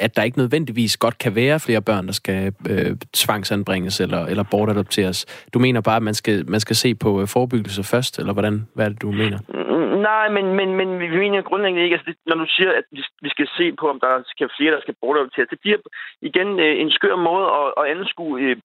[0.05, 4.45] at der ikke nødvendigvis godt kan være flere børn, der skal øh, tvangsanbringes eller, eller
[4.51, 5.19] bortadopteres.
[5.53, 8.55] Du mener bare, at man skal, man skal se på øh, forebyggelse først, eller hvordan?
[8.75, 9.39] Hvad er det, du mener?
[10.09, 12.85] Nej, men, men, men vi mener grundlæggende ikke, altså når du siger, at
[13.21, 15.77] vi skal se på, om der skal flere, der skal bortadopteres, det bliver
[16.21, 16.49] igen
[16.83, 18.55] en skør måde at, at anskue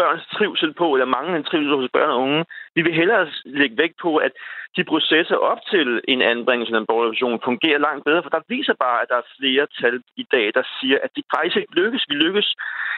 [0.00, 2.44] børns trivsel på, eller manglende trivsel hos børn og unge.
[2.76, 4.32] Vi vil hellere lægge vægt på, at
[4.76, 8.74] de processer op til en anbringelse af en borgerrevision fungerer langt bedre, for der viser
[8.84, 12.04] bare, at der er flere tal i dag, der siger, at det faktisk ikke lykkes.
[12.08, 12.48] Vi lykkes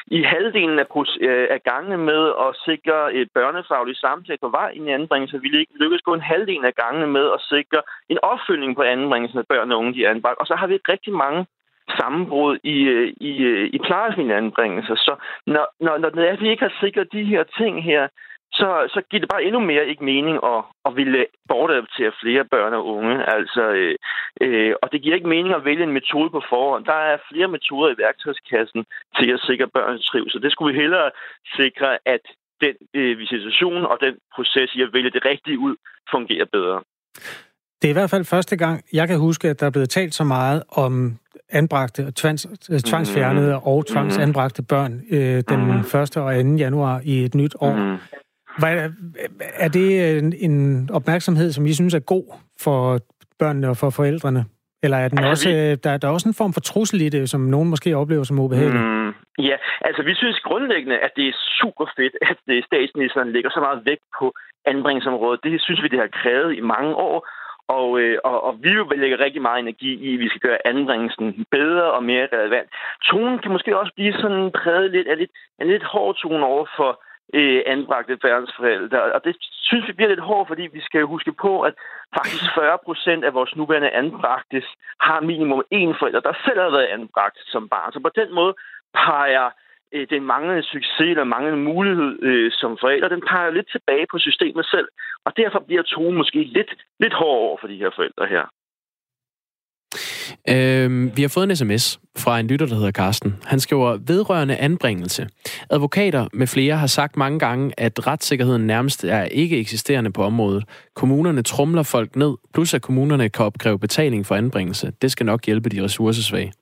[0.06, 0.86] i halvdelen af,
[1.20, 5.42] øh, af gangene med at sikre et børnefagligt samtale på vej i en anbringelse.
[5.42, 5.48] Vi
[5.82, 9.72] lykkes kun en halvdelen af gangene med at sikre en opfølgning på anbringelsen af børn
[9.72, 10.38] og unge, de er anbragt.
[10.38, 11.46] Og så har vi rigtig mange
[11.98, 14.96] sammenbrud i, øh, i, øh, i plejefamilieanbringelser.
[15.06, 15.14] Så
[15.46, 18.08] når, når, når det er, at vi ikke har sikret de her ting her,
[18.60, 22.74] så, så giver det bare endnu mere ikke mening at, at ville bortadoptere flere børn
[22.78, 23.16] og unge.
[23.36, 23.94] Altså, øh,
[24.44, 26.84] øh, og det giver ikke mening at vælge en metode på forhånd.
[26.84, 28.84] Der er flere metoder i værktøjskassen
[29.18, 30.42] til at sikre børns trivsel.
[30.42, 31.10] Det skulle vi hellere
[31.56, 32.24] sikre, at
[32.64, 35.76] den øh, visitation og den proces i at vælge det rigtige ud
[36.10, 36.78] fungerer bedre.
[37.78, 40.14] Det er i hvert fald første gang, jeg kan huske, at der er blevet talt
[40.14, 41.18] så meget om
[41.50, 42.46] anbragte, tvangs,
[42.86, 43.62] tvangsfjernede mm.
[43.62, 45.80] og tvangsanbragte børn øh, den mm.
[45.80, 45.94] 1.
[45.94, 46.20] og 2.
[46.64, 47.98] januar i et nyt år.
[48.58, 48.90] Hvad,
[49.54, 52.24] er det en, en opmærksomhed, som I synes er god
[52.60, 53.00] for
[53.38, 54.44] børnene og for forældrene?
[54.82, 55.74] Eller er den altså, også, vi...
[55.84, 58.38] der, der er også en form for trussel i det, som nogen måske oplever som
[58.38, 58.84] ubehageligt?
[58.84, 59.10] Mm,
[59.48, 62.36] ja, altså vi synes grundlæggende, at det er super fedt, at
[62.70, 64.26] statsministeren lægger så meget vægt på
[64.72, 65.40] anbringelsesområdet.
[65.44, 67.28] Det synes vi, det har krævet i mange år.
[67.68, 70.66] Og, øh, og, og vi vil lægge rigtig meget energi i, at vi skal gøre
[70.66, 72.68] anbringelsen bedre og mere relevant.
[73.04, 76.66] Tonen kan måske også blive sådan præget lidt af lidt, en lidt hård tone over
[76.76, 77.02] for
[77.34, 79.12] øh, anbragte børnsforældre.
[79.12, 81.74] Og det synes vi bliver lidt hårdt, fordi vi skal huske på, at
[82.16, 84.62] faktisk 40 procent af vores nuværende anbragte
[85.00, 87.92] har minimum én forælder, der selv har været anbragt som barn.
[87.92, 88.54] Så på den måde
[88.94, 89.50] peger
[89.94, 94.18] øh, den manglende succes eller manglende mulighed øh, som forældre, den peger lidt tilbage på
[94.18, 94.88] systemet selv.
[95.26, 98.44] Og derfor bliver tonen måske lidt, lidt hård over for de her forældre her.
[100.48, 103.36] Øhm, vi har fået en sms fra en lytter, der hedder Karsten.
[103.44, 105.26] Han skriver, vedrørende anbringelse.
[105.70, 110.64] Advokater med flere har sagt mange gange, at retssikkerheden nærmest er ikke eksisterende på området.
[110.94, 114.92] Kommunerne trumler folk ned, plus at kommunerne kan opkræve betaling for anbringelse.
[115.02, 116.52] Det skal nok hjælpe de ressourcesvage.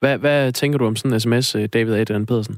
[0.00, 2.56] Hvad, hvad tænker du om sådan en sms, øh, David Adrian Pedersen?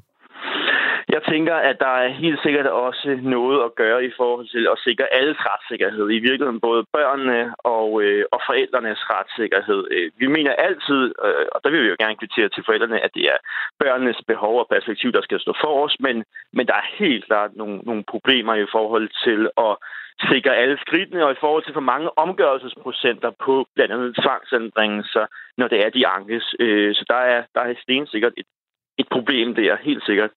[1.30, 5.06] Tænker, at der er helt sikkert også noget at gøre i forhold til at sikre
[5.18, 6.06] alles retssikkerhed.
[6.10, 9.80] I virkeligheden både børnene og, øh, og forældrenes retssikkerhed.
[9.90, 13.14] Øh, vi mener altid, øh, og der vil vi jo gerne kvittere til forældrene, at
[13.14, 13.38] det er
[13.82, 17.50] børnenes behov og perspektiv, der skal stå for os, men, men der er helt klart
[17.56, 19.74] nogle, nogle problemer i forhold til at
[20.30, 25.26] sikre alle skridtene, og i forhold til for mange omgørelsesprocenter på blandt andet tvangsanbringelser,
[25.58, 26.54] når det er de ankes.
[26.60, 28.46] Øh, så der er, der er stensikkert et,
[28.98, 30.30] et problem der, helt sikkert.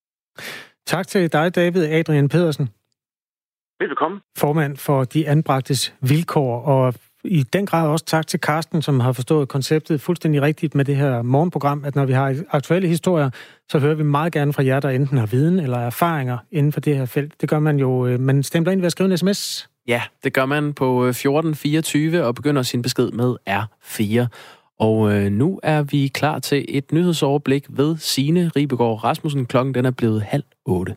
[0.88, 2.70] Tak til dig, David Adrian Pedersen.
[3.80, 4.20] Velbekomme.
[4.38, 9.12] Formand for De Anbragtes Vilkår, og i den grad også tak til Karsten, som har
[9.12, 13.30] forstået konceptet fuldstændig rigtigt med det her morgenprogram, at når vi har aktuelle historier,
[13.70, 16.80] så hører vi meget gerne fra jer, der enten har viden eller erfaringer inden for
[16.80, 17.42] det her felt.
[17.42, 19.70] Det gør man jo, øh, man stemmer ind ved at skrive en sms.
[19.88, 24.28] Ja, det gør man på 1424 og begynder sin besked med R4.
[24.80, 29.46] Og øh, nu er vi klar til et nyhedsoverblik ved Sine Ribegaard Rasmussen.
[29.46, 30.96] Klokken den er blevet halv otte.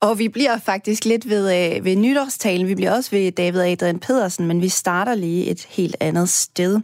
[0.00, 2.68] Og vi bliver faktisk lidt ved, øh, ved nytårstalen.
[2.68, 6.80] Vi bliver også ved David Adrian Pedersen, men vi starter lige et helt andet sted.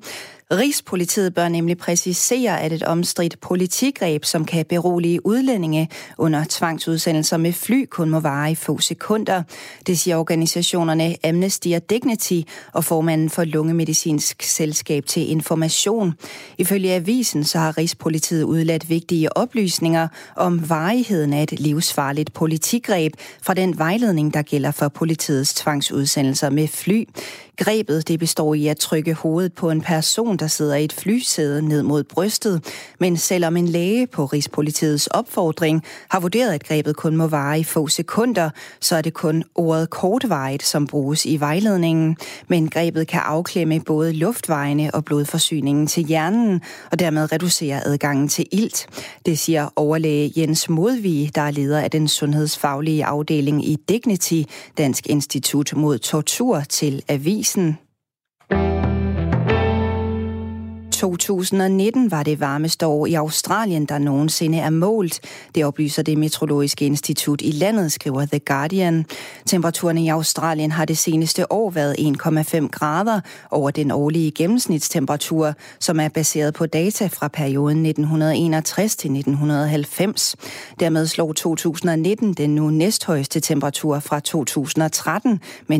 [0.52, 7.52] Rigspolitiet bør nemlig præcisere, at et omstridt politigreb, som kan berolige udlændinge under tvangsudsendelser med
[7.52, 9.42] fly, kun må vare i få sekunder.
[9.86, 12.40] Det siger organisationerne Amnesty og Dignity
[12.72, 16.14] og formanden for Lungemedicinsk Selskab til Information.
[16.58, 23.54] Ifølge avisen så har Rigspolitiet udladt vigtige oplysninger om varigheden af et livsfarligt politigreb fra
[23.54, 27.04] den vejledning, der gælder for politiets tvangsudsendelser med fly.
[27.56, 31.62] Grebet det består i at trykke hovedet på en person, der sidder i et flysæde
[31.62, 32.64] ned mod brystet.
[33.00, 37.64] Men selvom en læge på Rigspolitiets opfordring har vurderet, at grebet kun må vare i
[37.64, 42.16] få sekunder, så er det kun ordet kortvarigt, som bruges i vejledningen.
[42.48, 46.60] Men grebet kan afklemme både luftvejene og blodforsyningen til hjernen,
[46.92, 48.86] og dermed reducere adgangen til ilt.
[49.26, 54.42] Det siger overlæge Jens Modvig, der er leder af den sundhedsfaglige afdeling i Dignity,
[54.78, 57.78] Dansk Institut mod Tortur, til Avis avisen.
[61.00, 65.20] 2019 var det varmeste år i Australien, der nogensinde er målt.
[65.54, 69.06] Det oplyser det meteorologiske institut i landet, skriver The Guardian.
[69.46, 76.00] Temperaturen i Australien har det seneste år været 1,5 grader over den årlige gennemsnitstemperatur, som
[76.00, 80.36] er baseret på data fra perioden 1961 til 1990.
[80.80, 85.78] Dermed slog 2019 den nu næsthøjeste temperatur fra 2013 med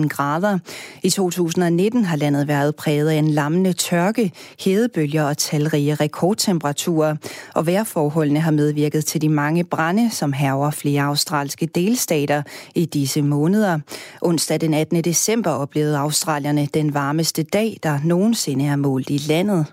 [0.00, 0.58] 0,19 grader.
[1.02, 7.16] I 2019 har landet været præget af en lammende tørke, hedebølger og talrige rekordtemperaturer,
[7.54, 12.42] og vejrforholdene har medvirket til de mange brænde, som herver flere australske delstater
[12.74, 13.78] i disse måneder.
[14.22, 15.04] Onsdag den 18.
[15.04, 19.66] december oplevede australierne den varmeste dag, der nogensinde er målt i landet.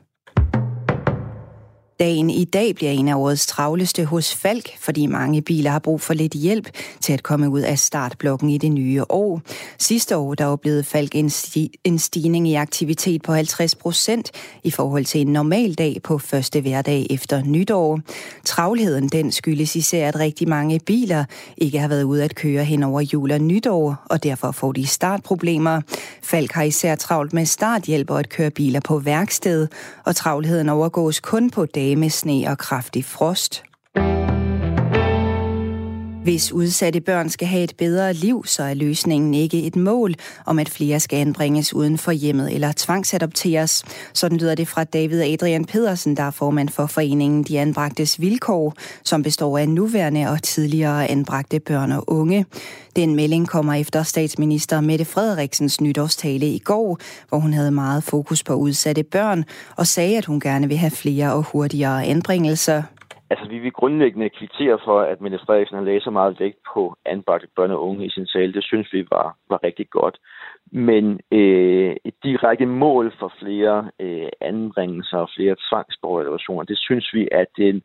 [2.01, 6.01] Dagen i dag bliver en af årets travleste hos Falk, fordi mange biler har brug
[6.01, 6.69] for lidt hjælp
[7.01, 9.41] til at komme ud af startblokken i det nye år.
[9.79, 14.31] Sidste år der oplevede Falk en, sti- en stigning i aktivitet på 50 procent
[14.63, 17.99] i forhold til en normal dag på første hverdag efter nytår.
[18.45, 21.25] Travlheden den skyldes især, at rigtig mange biler
[21.57, 24.87] ikke har været ude at køre hen over jul og nytår, og derfor får de
[24.87, 25.81] startproblemer.
[26.23, 29.67] Falk har især travlt med starthjælp og at køre biler på værksted,
[30.05, 33.63] og travlheden overgås kun på dage dage med sne og kraftig frost.
[36.23, 40.13] Hvis udsatte børn skal have et bedre liv, så er løsningen ikke et mål
[40.45, 43.83] om, at flere skal anbringes uden for hjemmet eller tvangsadopteres.
[44.13, 48.73] Sådan lyder det fra David Adrian Pedersen, der er formand for foreningen De Anbragtes Vilkår,
[49.03, 52.45] som består af nuværende og tidligere anbragte børn og unge.
[52.95, 58.43] Den melding kommer efter statsminister Mette Frederiksens nytårstale i går, hvor hun havde meget fokus
[58.43, 59.43] på udsatte børn
[59.75, 62.83] og sagde, at hun gerne vil have flere og hurtigere anbringelser.
[63.31, 66.95] Altså, vi vil grundlæggende kvittere for, at Mette Frederiksen har lagt så meget vægt på
[67.05, 68.53] anbragte børn og unge i sin tale.
[68.53, 70.17] Det synes vi var, var rigtig godt.
[70.71, 77.27] Men øh, et direkte mål for flere øh, anbringelser og flere tvangsborgerrelationer, det synes vi,
[77.31, 77.81] at det er den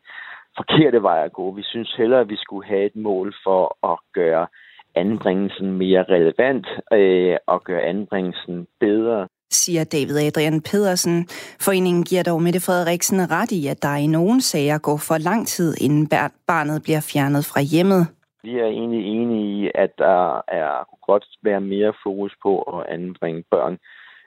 [0.56, 1.50] forkerte vej at gå.
[1.50, 4.46] Vi synes hellere, at vi skulle have et mål for at gøre
[4.94, 11.26] anbringelsen mere relevant øh, og gøre anbringelsen bedre siger David Adrian Pedersen.
[11.60, 15.46] Foreningen giver dog Mette Frederiksen ret i, at der i nogle sager går for lang
[15.46, 16.08] tid, inden
[16.46, 18.02] barnet bliver fjernet fra hjemmet.
[18.42, 20.74] Vi er egentlig enige i, at der er
[21.06, 23.78] godt være mere fokus på at anbringe børn.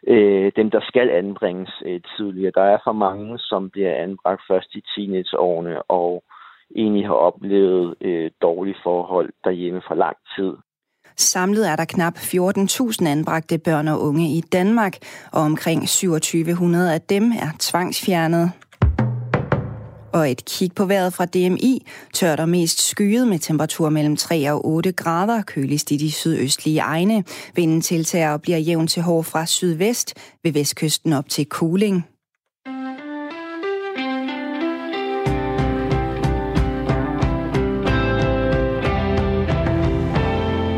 [0.07, 2.51] Øh, dem, der skal anbringes øh, tidligere.
[2.55, 6.23] Der er for mange, som bliver anbragt først i teenageårene og
[6.75, 10.53] egentlig har oplevet øh, dårlige forhold derhjemme for lang tid.
[11.21, 14.97] Samlet er der knap 14.000 anbragte børn og unge i Danmark,
[15.31, 18.51] og omkring 2700 af dem er tvangsfjernet.
[20.13, 24.51] Og et kig på vejret fra DMI tørt og mest skyet med temperatur mellem 3
[24.51, 27.23] og 8 grader, køligst i de sydøstlige egne.
[27.55, 32.05] Vinden tiltager og bliver jævn til hård fra sydvest, ved vestkysten op til Kuling.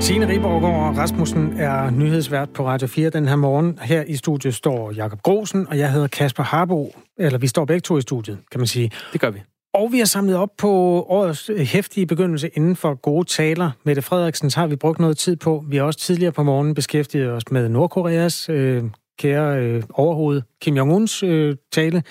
[0.02, 3.80] Signe Riborg Rasmussen er nyhedsvært på Radio 4 den her morgen.
[3.82, 6.96] Her i studiet står Jakob Grosen, og jeg hedder Kasper Harbo.
[7.18, 8.92] Eller vi står begge to i studiet, kan man sige.
[9.14, 9.40] Det gør vi.
[9.74, 10.70] Og vi har samlet op på
[11.10, 13.72] årets hæftige begyndelse inden for gode taler.
[13.84, 15.64] Mette Frederiksen har vi brugt noget tid på.
[15.68, 18.84] Vi har også tidligere på morgenen beskæftiget os med Nordkoreas øh,
[19.20, 22.04] kære øh, overhoved Kim Jong-uns øh, tale,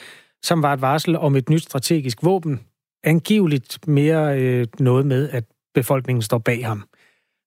[0.42, 2.60] som var et varsel om et nyt strategisk våben.
[3.04, 6.84] Angiveligt mere øh, noget med, at befolkningen står bag ham.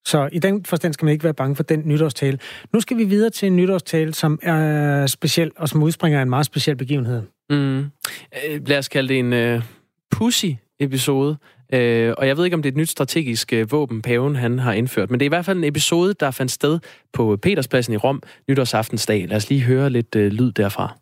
[0.06, 2.40] Så i den forstand skal man ikke være bange for den nytårstale.
[2.74, 6.30] Nu skal vi videre til en nytårstale, som er speciel, og som udspringer af en
[6.30, 7.22] meget speciel begivenhed.
[7.50, 7.80] Mm.
[7.80, 9.64] Øh, lad os kalde det en øh, uh,
[10.12, 11.38] pussy-episode.
[11.74, 14.36] Uh, øh, og jeg ved ikke, om det er et nyt strategisk uh, våben, paven
[14.36, 16.80] han har indført, men det er i hvert fald en episode, der fandt sted
[17.14, 19.28] på Peterspladsen i Rom nytårsaftensdag.
[19.28, 20.98] Lad os lige høre lidt uh, lyd derfra.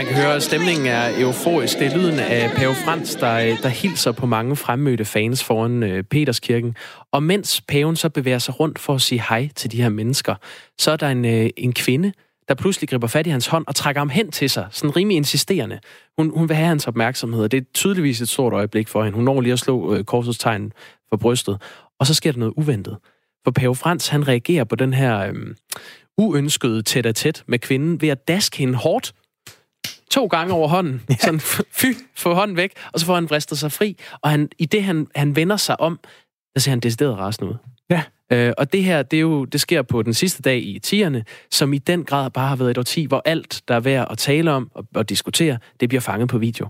[0.00, 1.78] Man kan høre, at stemningen er euforisk.
[1.78, 6.04] Det er lyden af Pave Frans, der, der hilser på mange fremmødte fans foran øh,
[6.04, 6.76] Peterskirken.
[7.12, 10.34] Og mens paven så bevæger sig rundt for at sige hej til de her mennesker,
[10.78, 12.12] så er der en, øh, en kvinde,
[12.48, 15.16] der pludselig griber fat i hans hånd og trækker ham hen til sig, sådan rimelig
[15.16, 15.80] insisterende.
[16.18, 19.16] Hun, hun vil have hans opmærksomhed, og det er tydeligvis et stort øjeblik for hende.
[19.16, 20.72] Hun når lige at slå øh, korsets tegn
[21.08, 21.62] for brystet.
[21.98, 22.96] Og så sker der noget uventet.
[23.44, 25.34] For Pave Frans, han reagerer på den her øh,
[26.18, 29.12] uønskede tæt-tæt med kvinden ved at daske hende hårdt
[30.10, 31.02] to gange over hånden.
[31.10, 31.16] Ja.
[31.16, 31.40] Sådan,
[31.72, 33.96] fy, få hånden væk, og så får han bristet sig fri.
[34.22, 36.00] Og han, i det, han, han vender sig om,
[36.54, 37.56] der ser han decideret rasende ud.
[37.90, 38.02] Ja.
[38.32, 41.24] Øh, og det her, det, er jo, det sker på den sidste dag i tierne,
[41.50, 44.18] som i den grad bare har været et årti, hvor alt, der er værd at
[44.18, 46.68] tale om og, og diskutere, det bliver fanget på video.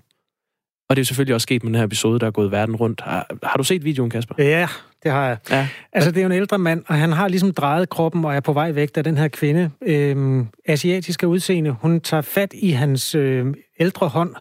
[0.90, 2.76] Og det er jo selvfølgelig også sket med den her episode, der er gået verden
[2.76, 3.00] rundt.
[3.00, 4.34] Har, har du set videoen, Kasper?
[4.38, 4.68] Ja,
[5.02, 5.36] det har jeg.
[5.50, 5.68] Ja.
[5.92, 8.40] Altså, det er jo en ældre mand, og han har ligesom drejet kroppen og er
[8.40, 13.14] på vej væk, da den her kvinde, øh, asiatiske udseende, hun tager fat i hans
[13.14, 13.46] øh,
[13.80, 14.34] ældre hånd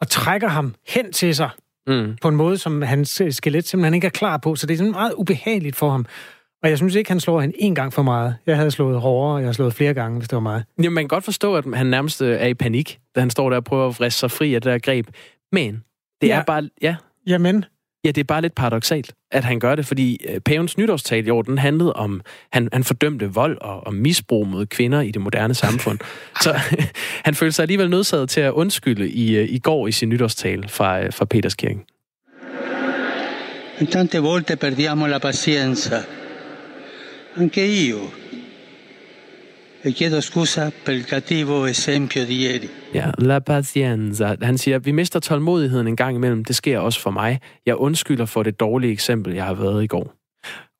[0.00, 1.50] og trækker ham hen til sig
[1.86, 2.16] mm.
[2.22, 4.56] på en måde, som hans øh, skelet simpelthen ikke er klar på.
[4.56, 6.06] Så det er sådan meget ubehageligt for ham.
[6.62, 8.36] Og jeg synes ikke, han slår hende en gang for meget.
[8.46, 10.62] Jeg havde slået hårdere, og jeg har slået flere gange, hvis det var mig.
[10.78, 13.50] Jamen, man kan godt forstå, at han nærmest øh, er i panik, da han står
[13.50, 15.06] der og prøver at vriste sig fri af det der greb.
[15.52, 15.84] Men
[16.20, 16.38] det ja.
[16.38, 16.68] er bare...
[16.82, 16.96] Ja.
[17.26, 17.64] Jamen,
[18.04, 21.30] Ja, det er bare lidt paradoxalt, at han gør det, fordi øh, pavens nytårstal i
[21.30, 22.20] år, den handlede om,
[22.52, 25.98] han, han fordømte vold og, og misbrug mod kvinder i det moderne samfund.
[26.42, 26.60] Så
[27.26, 30.68] han følte sig alligevel nødsaget til at undskylde i, øh, i går i sin nytårstal
[30.68, 31.82] fra, øh, fra Peterskirken.
[33.90, 36.02] Tante volte perdiamo la pazienza.
[37.36, 37.98] Anche io
[39.84, 42.68] e chiedo scusa per il cattivo esempio di ieri.
[42.94, 44.36] Ja, la pazienza.
[44.42, 46.44] Han siger, vi mister tålmodigheden en gang imellem.
[46.44, 47.40] Det sker også for mig.
[47.66, 50.14] Jeg undskylder for det dårlige eksempel, jeg har været i går.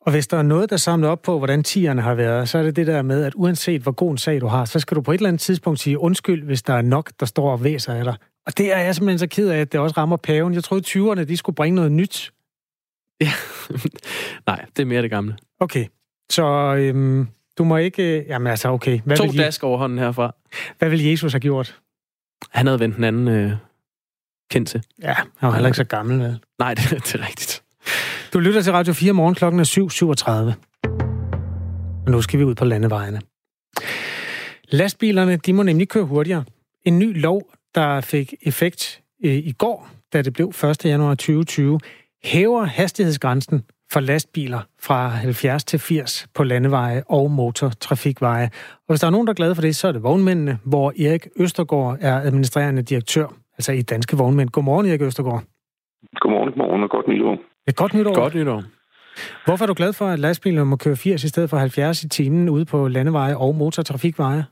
[0.00, 2.62] Og hvis der er noget, der samler op på, hvordan tierne har været, så er
[2.62, 5.00] det det der med, at uanset hvor god en sag du har, så skal du
[5.00, 7.94] på et eller andet tidspunkt sige undskyld, hvis der er nok, der står og væser
[7.94, 8.14] af dig.
[8.46, 10.54] Og det er jeg simpelthen så ked af, at det også rammer paven.
[10.54, 12.32] Jeg troede, 20'erne de skulle bringe noget nyt.
[13.20, 13.32] Ja,
[14.46, 15.36] nej, det er mere det gamle.
[15.60, 15.86] Okay,
[16.30, 17.28] så øhm,
[17.60, 18.18] du må ikke...
[18.18, 19.00] Øh, jamen altså, okay.
[19.04, 20.34] Hvad to vil dask over hånden herfra.
[20.78, 21.80] Hvad vil Jesus have gjort?
[22.50, 23.52] Han havde vendt den anden øh,
[24.50, 24.82] kendt til.
[25.02, 26.40] Ja, han var heller ikke så gammel, vel?
[26.58, 27.62] Nej, det, det er rigtigt.
[28.32, 30.30] Du lytter til Radio 4 morgen klokken er 7.37.
[32.06, 33.20] Og nu skal vi ud på landevejene.
[34.64, 36.44] Lastbilerne, de må nemlig køre hurtigere.
[36.84, 37.42] En ny lov,
[37.74, 40.84] der fik effekt øh, i går, da det blev 1.
[40.84, 41.80] januar 2020,
[42.24, 48.50] hæver hastighedsgrænsen for lastbiler fra 70 til 80 på landeveje og motortrafikveje.
[48.72, 50.92] Og hvis der er nogen, der er glade for det, så er det vognmændene, hvor
[51.06, 53.26] Erik Østergaard er administrerende direktør,
[53.58, 54.48] altså i Danske Vognmænd.
[54.48, 55.42] Godmorgen, Erik Østergaard.
[56.20, 57.38] Godmorgen, godmorgen og godt nytår.
[57.68, 58.14] Et godt nytår.
[58.14, 58.62] Godt nytår.
[59.44, 62.08] Hvorfor er du glad for, at lastbiler må køre 80 i stedet for 70 i
[62.08, 64.44] timen ude på landeveje og motortrafikveje?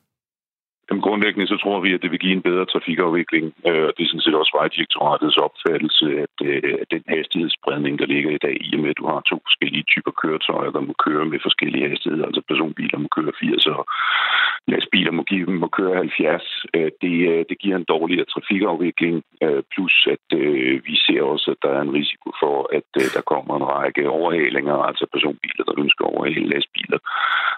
[0.89, 3.47] Jamen, grundlæggende så tror vi, at det vil give en bedre trafikafvikling.
[3.69, 8.07] Øh, og det er sådan set også Vejdirektoratets opfattelse, at, øh, at den hastighedsspredning, der
[8.15, 10.95] ligger i dag, i og med, at du har to forskellige typer køretøjer, der må
[11.07, 13.83] køre med forskellige hastigheder, altså personbiler må køre 80, og
[14.73, 19.17] lastbiler må, give, må køre 70, øh, det, øh, det giver en dårligere trafikafvikling.
[19.45, 23.23] Øh, plus, at øh, vi ser også, at der er en risiko for, at der
[23.33, 26.99] kommer en række overhalinger, altså personbiler, der ønsker at overhale lastbiler,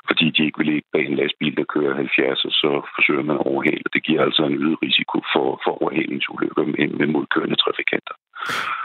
[0.08, 3.32] fordi de ikke vil ligge bag en lastbil, der kører 70, og så forsøger kører
[3.32, 3.84] man overhale.
[3.92, 8.14] Det giver altså en øget risiko for, for overhalingsulykker med, med modkørende trafikanter.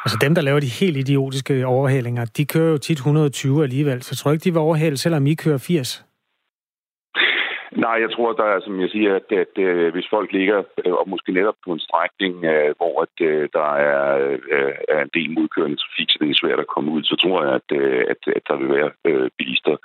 [0.06, 4.16] Altså dem, der laver de helt idiotiske overhalinger, de kører jo tit 120 alligevel, så
[4.16, 6.06] tror jeg ikke, de vil overhale, selvom I kører 80?
[7.86, 10.60] Nej, jeg tror, der er, som jeg siger, at, at, at øh, hvis folk ligger,
[10.86, 13.16] øh, og måske netop på en strækning, uh, hvor at,
[13.58, 14.04] der er,
[14.96, 17.54] er en del modkørende trafik, så det er svært at komme ud, så tror jeg,
[17.60, 17.70] at,
[18.14, 18.92] at, at der vil være
[19.38, 19.76] bilister,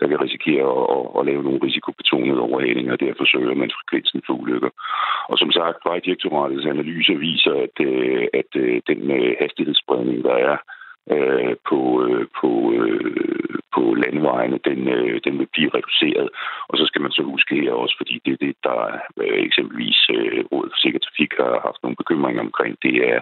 [0.00, 4.22] der kan risikere at, at, at lave nogle risikobetonede overhalinger, og derfor søger man frekvensen
[4.26, 4.70] for ulykker.
[5.30, 10.56] Og som sagt, Vejdirektoratets analyser viser, at, øh, at øh, den øh, hastighedsspredning, der er
[11.70, 11.80] på,
[12.40, 12.50] på,
[13.74, 14.80] på landevejene, den,
[15.26, 16.28] den vil blive reduceret.
[16.68, 18.80] Og så skal man så huske her også, fordi det er det, der
[19.48, 19.98] eksempelvis
[20.52, 22.76] Rådet for Sikker Trafik har haft nogle bekymringer omkring.
[22.82, 23.20] Det er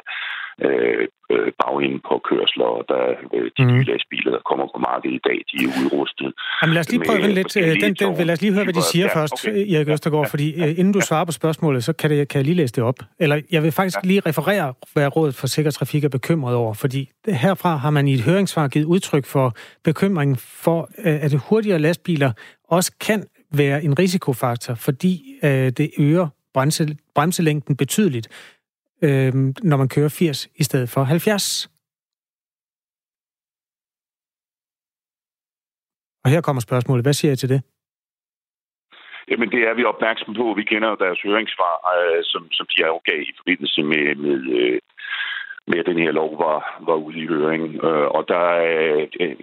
[0.67, 3.03] øh, øh bagenden på kørsler, og der
[3.37, 3.71] øh, de mm.
[3.73, 6.29] nye lastbiler, der kommer på markedet i dag, de er udrustet.
[6.61, 7.57] Jamen lad os lige prøve lidt.
[7.57, 9.73] Øh, den, den, lad os lige høre, hvad de siger ja, først, okay.
[9.75, 10.33] Erik Østergaard, ja.
[10.35, 12.85] fordi øh, inden du svarer på spørgsmålet, så kan, det, kan jeg lige læse det
[12.85, 12.99] op.
[13.21, 17.11] Eller jeg vil faktisk lige referere, hvad Rådet for Sikker Trafik er bekymret over, fordi
[17.29, 22.33] herfra har man i et høringssvar givet udtryk for bekymringen for, at hurtigere lastbiler
[22.69, 28.29] også kan være en risikofaktor, fordi øh, det øger bremse, bremselængden betydeligt,
[29.03, 29.33] øh,
[29.71, 31.69] når man kører 80 i stedet for 70.
[36.25, 37.05] Og her kommer spørgsmålet.
[37.05, 37.61] Hvad siger jeg til det?
[39.31, 40.55] Jamen, det er vi opmærksom på.
[40.61, 44.81] Vi kender deres høringssvar, øh, som, som de afgav i forbindelse med, med øh,
[45.69, 46.59] med, at den her lov var,
[46.89, 47.85] var ude i høring.
[47.85, 48.47] Øh, og der
[49.21, 49.37] øh,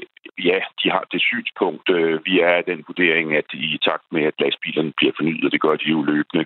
[0.44, 1.90] ja, de har det synspunkt.
[1.90, 5.62] Øh, vi er den vurdering, at i takt med, at lastbilerne bliver fornyet, og det
[5.62, 6.46] gør de jo løbende,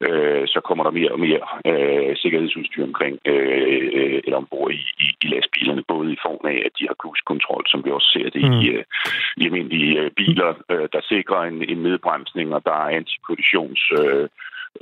[0.00, 4.82] øh, så kommer der mere og mere øh, sikkerhedsudstyr omkring øh, øh eller ombord i,
[5.04, 8.30] i, i lastbilerne, både i form af, at de har cruise-kontrol, som vi også ser
[8.30, 8.58] det mm.
[8.60, 8.84] i, øh,
[9.36, 13.80] i almindelige øh, biler, øh, der sikrer en, en nedbremsning, og der er antikollisions...
[14.00, 14.28] Øh,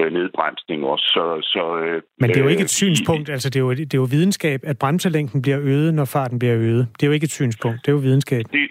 [0.01, 1.07] øh, nedbremsning også.
[1.15, 3.71] Så, så, øh, Men det er jo ikke et øh, synspunkt, altså det er, jo,
[3.71, 6.89] det er jo videnskab, at bremselængden bliver øget, når farten bliver øget.
[6.97, 8.45] Det er jo ikke et synspunkt, det er jo videnskab.
[8.53, 8.69] Det,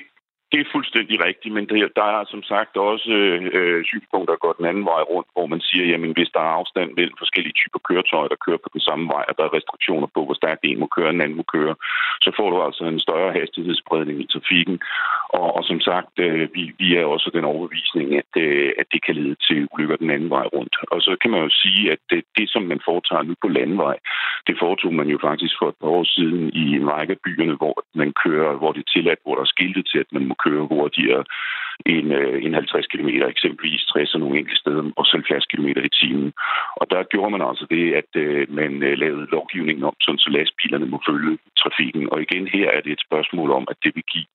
[0.55, 3.11] det er fuldstændig rigtigt, men det, der er som sagt også
[3.57, 6.57] øh, synspunkter, der går den anden vej rundt, hvor man siger, jamen hvis der er
[6.59, 10.07] afstand mellem forskellige typer køretøjer, der kører på den samme vej, og der er restriktioner
[10.15, 11.75] på, hvor stærkt en må køre, en anden må køre,
[12.25, 14.75] så får du altså en større hastighedsspredning i trafikken.
[15.39, 19.01] Og, og som sagt, øh, vi, vi er også den overbevisning, at, øh, at det
[19.05, 20.75] kan lede til ulykker den anden vej rundt.
[20.93, 23.95] Og så kan man jo sige, at det, det som man foretager nu på landvej,
[24.47, 27.55] det foretog man jo faktisk for et par år siden i en række af byerne,
[27.61, 30.35] hvor man kører, hvor det er tilladt, hvor der er skiltet til, at man må
[30.45, 31.23] køre hurtigere
[31.86, 35.91] end, øh, end 50 km, eksempelvis 60 og nogle enkelte steder, og 70 km i
[36.01, 36.34] timen.
[36.80, 40.30] Og der gjorde man altså det, at øh, man øh, lavede lovgivningen om, sådan, så
[40.30, 42.03] lastbilerne må følge trafikken.
[42.11, 44.30] Og igen her er det et spørgsmål om, at det vil give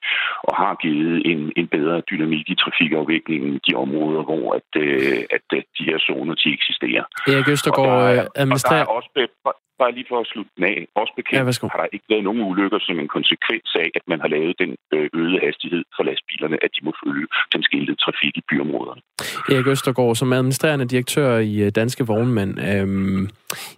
[0.48, 5.22] og har givet en, en bedre dynamik i trafikafviklingen i de områder, hvor at, øh,
[5.36, 7.04] at, at de her zoner de eksisterer.
[7.26, 8.84] Erik Østergaard administrerer...
[8.84, 9.10] Og der er også
[9.82, 12.42] bare lige for at slutte den af, også bekendt ja, har der ikke været nogen
[12.50, 16.56] ulykker som en konsekvens af, at man har lavet den øh, øgede hastighed for lastbilerne,
[16.64, 19.00] at de må følge den skiltede trafik i byområderne.
[19.48, 23.28] Erik Østergaard, som administrerende direktør i øh, Danske Vognmænd, øhm,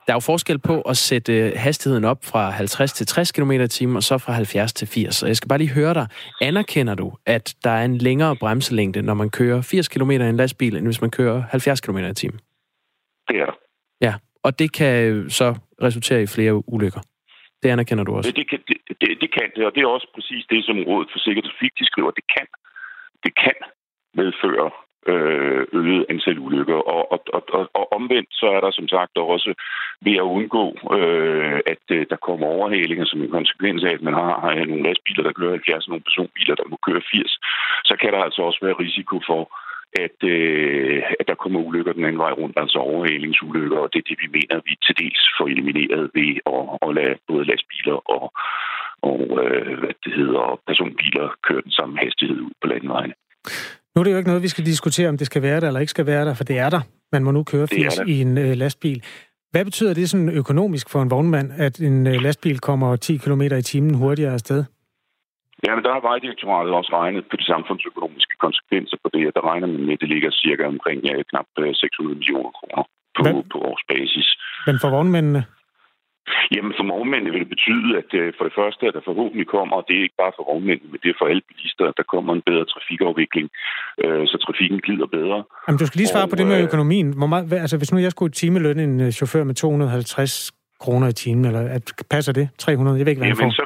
[0.07, 3.53] der er jo forskel på at sætte øh, hastigheden op fra 50 til 60 km
[3.71, 5.23] timen, og så fra 70 til 80.
[5.23, 6.07] Og jeg skal bare lige høre dig,
[6.41, 10.37] anerkender du, at der er en længere bremselængde, når man kører 80 km i en
[10.37, 12.41] lastbil, end hvis man kører 70 km i timen?
[13.29, 13.57] Det er der.
[14.01, 17.01] Ja, og det kan så resultere i flere ulykker.
[17.63, 18.31] Det anerkender du også?
[18.31, 20.77] Det, det, kan, det, det, det kan det, og det er også præcis det, som
[20.89, 22.11] Rådet for Sikker Trafik de skriver.
[22.11, 22.47] Det kan,
[23.25, 23.59] det kan
[24.15, 24.71] medføre
[25.07, 26.75] øh, øget antal ulykker.
[26.95, 29.55] Og, og, og, og, og omvendt så er der som sagt også
[30.05, 30.65] ved at undgå,
[30.99, 34.83] øh, at øh, der kommer overhalinger som en konsekvens af, at man har, har nogle
[34.89, 37.39] lastbiler, der kører 70, og nogle personbiler, der må køre 80,
[37.85, 39.43] så kan der altså også være risiko for,
[40.05, 44.09] at, øh, at der kommer ulykker den anden vej rundt, altså overhalingsulykker, og det er
[44.09, 48.25] det, vi mener, vi til dels får elimineret ved at, at lade både lastbiler og,
[49.11, 53.15] og øh, hvad det hedder, personbiler køre den samme hastighed ud på landvejene.
[53.93, 55.81] Nu er det jo ikke noget, vi skal diskutere, om det skal være der eller
[55.81, 56.81] ikke skal være der, for det er der.
[57.13, 59.03] Man må nu køre 80 i en øh, lastbil.
[59.53, 63.43] Hvad betyder det sådan økonomisk for en vognmand, at en øh, lastbil kommer 10 km
[63.43, 64.65] i timen hurtigere afsted?
[65.67, 69.67] Ja, men der har Vejdirektoratet også regnet på de samfundsøkonomiske konsekvenser på det, der regner
[69.67, 72.83] man med, at det ligger cirka omkring ja, knap 600 øh, millioner kroner
[73.17, 73.23] på,
[73.53, 74.29] på årsbasis.
[74.67, 75.43] Men for vognmændene?
[76.55, 79.75] Jamen for vognmændene vil det betyde, at øh, for det første, at der forhåbentlig kommer,
[79.79, 82.07] og det er ikke bare for vognmændene, men det er for alle bilister, at der
[82.15, 83.47] kommer en bedre trafikafvikling,
[84.03, 85.39] øh, så trafikken glider bedre.
[85.67, 87.09] Jamen du skal lige svare og, på det med økonomien.
[87.21, 90.53] Hvor meget, altså hvis nu jeg skulle timelønne en chauffør med 250
[90.85, 92.47] kroner i timen, eller at, passer det?
[92.59, 92.99] 300?
[92.99, 93.65] Jeg ved ikke, hvad Jamen, så, så,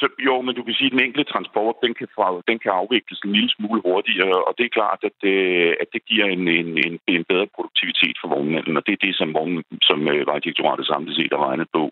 [0.00, 2.72] så, jo, men du kan sige, at den enkelte transport, den kan, fra, den kan
[2.80, 5.38] afvikles en lille smule hurtigere, og det er klart, at det,
[5.82, 9.14] at det giver en, en, en, en bedre produktivitet for vognmanden, og det er det,
[9.20, 11.82] som, vognen, som uh, Vejdirektoratet samtidig set har regnet på,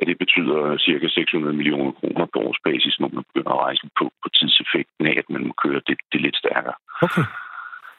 [0.00, 4.04] at det betyder cirka 600 millioner kroner på årsbasis, når man begynder at rejse på,
[4.22, 6.76] på tidseffekten af, at man må køre det, det lidt stærkere.
[7.06, 7.24] Okay.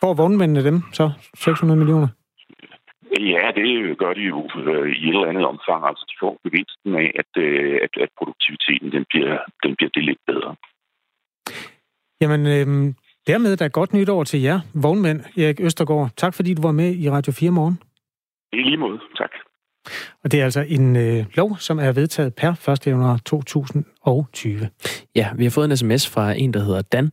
[0.02, 1.06] Hvor vognmændene dem så?
[1.36, 2.08] 600 millioner?
[3.18, 5.86] Ja, det gør de jo øh, i et eller andet omfang.
[5.90, 10.04] Altså, de får bevidsten af, at, øh, at, at produktiviteten den bliver, den bliver det
[10.04, 10.56] lidt bedre.
[12.22, 12.94] Jamen, øh,
[13.28, 16.10] dermed der er godt nytår til jer, vognmænd, Erik Østergaard.
[16.18, 17.78] Tak fordi du var med i Radio 4 morgen.
[18.54, 19.32] I lige måde, tak.
[20.24, 22.88] Og det er altså en øh, lov, som er vedtaget per 1.
[22.88, 24.70] januar 2020.
[25.16, 27.12] Ja, vi har fået en sms fra en, der hedder Dan.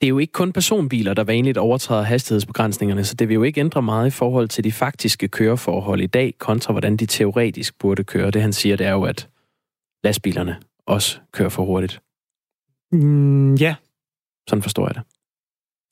[0.00, 3.60] Det er jo ikke kun personbiler, der vanligt overtræder hastighedsbegrænsningerne, så det vil jo ikke
[3.60, 8.04] ændre meget i forhold til de faktiske køreforhold i dag, kontra hvordan de teoretisk burde
[8.04, 8.30] køre.
[8.30, 9.28] Det han siger, det er jo, at
[10.04, 12.00] lastbilerne også kører for hurtigt.
[12.92, 13.74] Mm, ja.
[14.48, 15.02] Sådan forstår jeg det.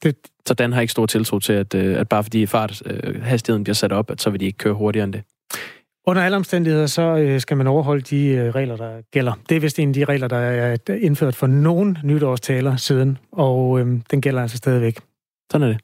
[0.02, 0.30] det.
[0.46, 3.64] Så Dan har ikke stor tiltro til, at, øh, at bare fordi fart, øh, hastigheden
[3.64, 5.22] bliver sat op, at så vil de ikke køre hurtigere end det.
[6.06, 9.32] Under alle omstændigheder, så øh, skal man overholde de øh, regler, der gælder.
[9.48, 13.80] Det er vist en af de regler, der er indført for nogen nytårstaler siden, og
[13.80, 14.98] øh, den gælder altså stadigvæk.
[15.52, 15.80] Sådan er det.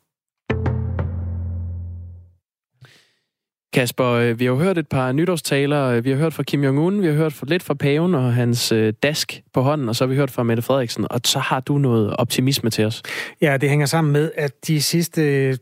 [3.72, 6.00] Kasper, øh, vi har jo hørt et par nytårstaler.
[6.00, 9.42] Vi har hørt fra Kim Jong-un, vi har hørt lidt fra paven og hans dask
[9.54, 12.16] på hånden, og så har vi hørt fra Mette Frederiksen, og så har du noget
[12.16, 13.02] optimisme til os.
[13.42, 15.58] Ja, det hænger sammen med, at de sidste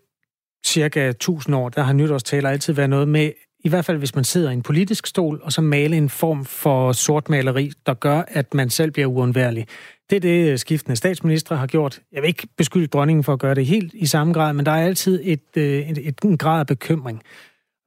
[0.67, 3.31] cirka 1000 år, der har nytårstaler altid været noget med
[3.65, 6.45] i hvert fald hvis man sidder i en politisk stol, og så male en form
[6.45, 9.67] for sort maleri, der gør, at man selv bliver uundværlig.
[10.11, 12.01] Det er det, øh, skiftende statsminister har gjort.
[12.13, 14.73] Jeg vil ikke beskylde dronningen for at gøre det helt i samme grad, men der
[14.73, 17.23] er altid et, øh, et, et, en grad af bekymring.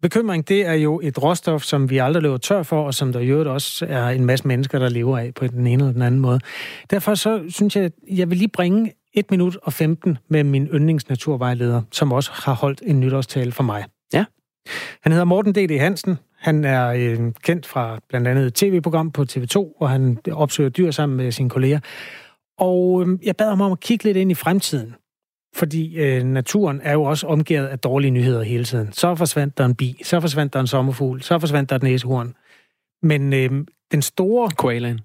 [0.02, 3.20] Bekymring, det er jo et råstof, som vi aldrig løber tør for, og som der
[3.20, 6.20] jo også er en masse mennesker, der lever af på den ene eller den anden
[6.20, 6.40] måde.
[6.90, 11.82] Derfor så synes jeg, jeg vil lige bringe 1 minut og 15 med min yndlingsnaturvejleder,
[11.92, 13.86] som også har holdt en nytårstale for mig.
[15.02, 15.80] Han hedder Morten D.D.
[15.80, 16.18] Hansen.
[16.38, 20.92] Han er øh, kendt fra blandt andet et tv-program på TV2, hvor han opsøger dyr
[20.92, 21.80] sammen med sine kolleger.
[22.58, 24.96] Og øh, jeg bad ham om at kigge lidt ind i fremtiden.
[25.56, 28.94] Fordi øh, naturen er jo også omgivet af dårlige nyheder hele tiden.
[28.94, 32.36] Så forsvandt der en bi, så forsvandt der en sommerfugl, så forsvandt der et næsehorn.
[33.04, 34.50] Men øh, den store...
[34.58, 35.00] Koalaen.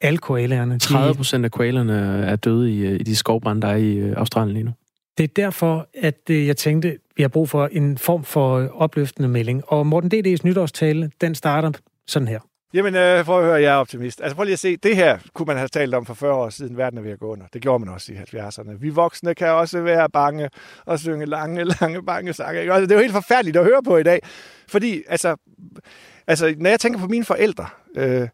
[0.00, 0.78] Alle koalaerne.
[0.78, 1.92] 30 procent af koalerne
[2.26, 4.72] er døde i, øh, i de skovbrænde, der er i øh, Australien lige nu.
[5.18, 9.28] Det er derfor, at øh, jeg tænkte, vi har brug for en form for opløftende
[9.28, 9.62] melding.
[9.66, 11.72] Og Morten D.D.'s nytårstale, den starter
[12.06, 12.40] sådan her.
[12.74, 14.20] Jamen, øh, prøv at høre, jeg er optimist.
[14.20, 16.48] Altså prøv lige at se, det her kunne man have talt om for 40 år
[16.48, 17.46] siden, verden er ved at gå under.
[17.52, 18.72] Det gjorde man også i 70'erne.
[18.80, 20.50] Vi voksne kan også være bange
[20.86, 22.60] og synge lange, lange, bange sange.
[22.60, 24.20] Altså, det er jo helt forfærdeligt at høre på i dag.
[24.68, 25.36] Fordi, altså,
[26.26, 27.66] altså når jeg tænker på mine forældre,
[27.96, 28.28] øh,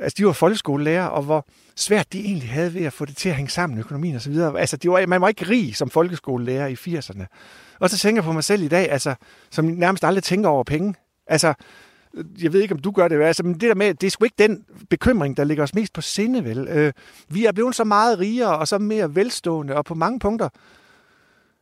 [0.00, 1.46] altså de var folkeskolelærer, og hvor
[1.76, 4.30] svært de egentlig havde ved at få det til at hænge sammen, økonomien og så
[4.30, 4.60] videre.
[4.60, 7.24] Altså, de var, man var ikke rig som folkeskolelærer i 80'erne.
[7.80, 9.14] Og så tænker jeg på mig selv i dag, altså,
[9.50, 10.94] som nærmest aldrig tænker over penge.
[11.26, 11.54] Altså,
[12.42, 14.24] jeg ved ikke, om du gør det, altså, men det der med, det er sgu
[14.24, 16.68] ikke den bekymring, der ligger os mest på sinde, vel?
[16.68, 16.92] Øh,
[17.28, 20.48] vi er blevet så meget rigere og så mere velstående, og på mange punkter,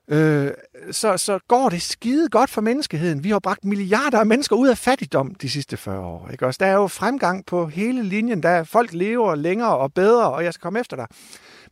[0.09, 0.51] øh,
[0.91, 3.25] så, så går det skide godt for menneskeheden.
[3.25, 6.29] Vi har bragt milliarder af mennesker ud af fattigdom de sidste 40 år.
[6.33, 6.47] Ikke?
[6.47, 8.43] Også der er jo fremgang på hele linjen.
[8.43, 11.07] Der folk lever længere og bedre, og jeg skal komme efter dig.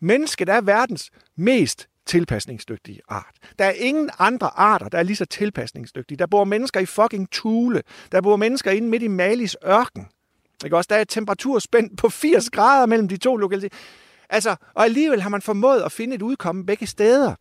[0.01, 3.35] Mennesket er verdens mest tilpasningsdygtige art.
[3.59, 6.19] Der er ingen andre arter, der er lige så tilpasningsdygtige.
[6.19, 7.83] Der bor mennesker i fucking Thule.
[8.13, 10.07] Der bor mennesker inde midt i Malis ørken.
[10.65, 10.89] Ikke også?
[10.89, 13.77] Der er et temperaturspænd på 80 grader mellem de to lokaliteter.
[14.29, 17.35] Altså, og alligevel har man formået at finde et udkomme begge steder.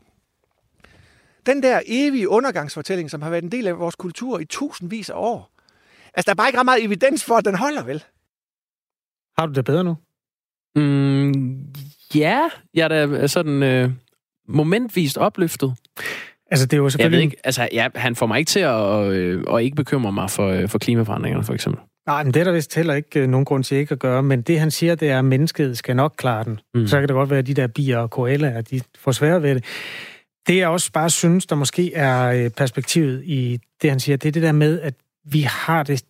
[1.46, 5.16] Den der evige undergangsfortælling, som har været en del af vores kultur i tusindvis af
[5.18, 5.52] år.
[6.14, 8.04] Altså, der er bare ikke ret meget evidens for, at den holder, vel?
[9.38, 9.98] Har du det bedre nu?
[10.76, 11.66] Mm,
[12.16, 13.92] ja, jeg er da sådan øh,
[14.48, 15.74] momentvist opløftet.
[16.52, 17.18] Altså, det er jo selvfølgelig...
[17.18, 20.12] Jeg ved ikke, altså, ja, han får mig ikke til at, øh, at ikke bekymre
[20.12, 21.82] mig for, øh, for klimaforandringerne, for eksempel.
[22.08, 24.24] Nej, men det er der vist heller ikke øh, nogen grund til ikke at gøre,
[24.24, 26.60] men det han siger, det er, at mennesket skal nok klare den.
[26.74, 26.88] Mm.
[26.88, 29.56] Så kan det godt være, at de der bier og koalaer, de får svære ved
[29.56, 29.66] det.
[30.48, 34.28] Det jeg også bare synes, der måske er øh, perspektivet i det, han siger, det
[34.28, 34.94] er det der med, at
[35.24, 36.06] vi har det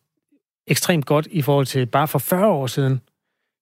[0.68, 3.02] ekstremt godt i forhold til bare for 40 år siden.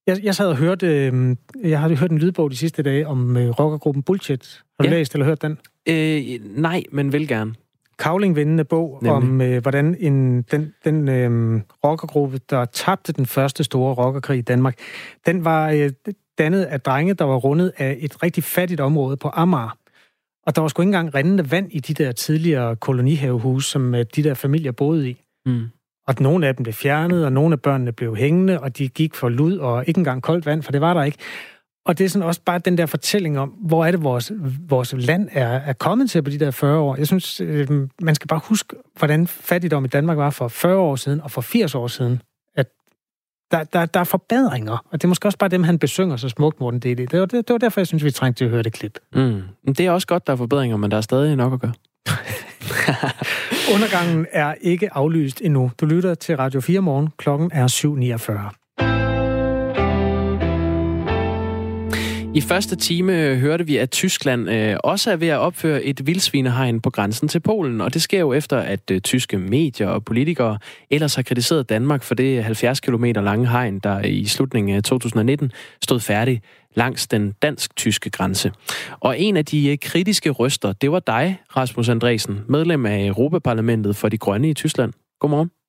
[0.07, 3.38] Jeg, jeg sad og hørte, øh, jeg har hørt en lydbog de sidste dage om
[3.38, 4.63] øh, rockergruppen Bullshit.
[4.80, 4.95] Har du ja.
[4.95, 5.57] læst eller hørt den?
[5.89, 7.53] Øh, nej, men vil gerne.
[7.99, 9.15] Kavling-vindende bog Nemlig.
[9.15, 14.41] om, øh, hvordan en, den, den øh, rockergruppe, der tabte den første store rockerkrig i
[14.41, 14.76] Danmark,
[15.26, 15.91] den var øh,
[16.38, 19.78] dannet af drenge, der var rundet af et rigtig fattigt område på Amager.
[20.45, 24.05] Og der var sgu ikke engang rendende vand i de der tidligere kolonihavehuse, som øh,
[24.15, 25.17] de der familier boede i.
[25.45, 25.63] Mm.
[26.07, 29.15] Og nogle af dem blev fjernet, og nogle af børnene blev hængende, og de gik
[29.15, 31.17] for lud og ikke engang koldt vand, for det var der ikke.
[31.85, 34.31] Og det er sådan også bare den der fortælling om, hvor er det, vores,
[34.69, 36.95] vores land er, er kommet til på de der 40 år.
[36.95, 37.67] Jeg synes, øh,
[38.01, 41.41] man skal bare huske, hvordan fattigdom i Danmark var for 40 år siden og for
[41.41, 42.21] 80 år siden
[43.54, 46.30] der, der, der er forbedringer, og det er måske også bare dem, han besynger så
[46.30, 46.97] smukt, Morten D.D.
[46.97, 48.99] Det var, det, det var derfor, jeg synes, vi trængte til at høre det klip.
[49.14, 49.41] Mm.
[49.68, 51.74] Det er også godt, der er forbedringer, men der er stadig nok at gøre.
[53.74, 55.72] Undergangen er ikke aflyst endnu.
[55.82, 57.10] Du lytter til Radio 4 morgen.
[57.18, 58.62] Klokken er 7.49.
[62.36, 66.07] I første time øh, hørte vi, at Tyskland øh, også er ved at opføre et
[66.07, 70.05] vildsvinehegn på grænsen til Polen, og det sker jo efter, at øh, tyske medier og
[70.05, 70.57] politikere
[70.89, 75.51] ellers har kritiseret Danmark for det 70 km lange hegn, der i slutningen af 2019
[75.81, 76.41] stod færdig
[76.75, 78.51] langs den dansk-tyske grænse.
[78.99, 83.95] Og en af de øh, kritiske røster, det var dig, Rasmus Andresen, medlem af Europaparlamentet
[83.95, 84.93] for de Grønne i Tyskland.
[85.19, 85.62] Godmorgen.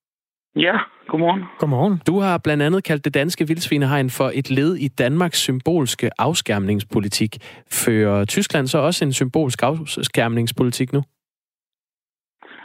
[0.57, 1.45] Ja, godmorgen.
[1.59, 2.01] Godmorgen.
[2.07, 7.31] Du har blandt andet kaldt det danske vildsvinehegn for et led i Danmarks symbolske afskærmningspolitik.
[7.73, 11.03] Fører Tyskland så også en symbolsk afskærmningspolitik nu?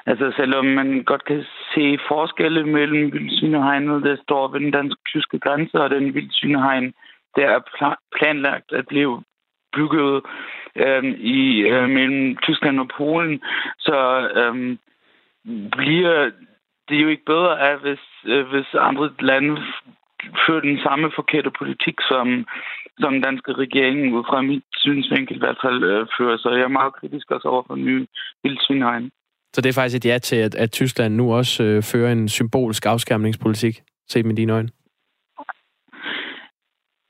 [0.05, 1.43] Altså, selvom man godt kan
[1.75, 6.93] se forskelle mellem vildsvinehegnet, der står ved den dansk-tyske grænse, og den vildsvinehegn,
[7.35, 7.59] der er
[8.17, 9.23] planlagt at blive
[9.73, 10.23] bygget
[10.75, 13.41] øhm, i øh, mellem Tyskland og Polen,
[13.79, 14.79] så øhm,
[15.71, 16.31] bliver
[16.89, 19.61] det er jo ikke bedre af, hvis, øh, hvis andre lande
[20.45, 22.45] fører den samme forkerte politik, som,
[22.99, 26.37] som den danske regering ud fra mit synsvinkel i hvert fald øh, fører.
[26.37, 28.07] Så jeg er meget kritisk også over for nye
[28.43, 29.11] vildsvinhegn.
[29.53, 32.29] Så det er faktisk et ja til, at, at Tyskland nu også øh, fører en
[32.29, 34.69] symbolsk afskærmningspolitik, set med dine øjne?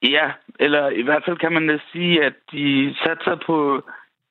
[0.03, 3.83] Ja, eller i hvert fald kan man sige, at de satser på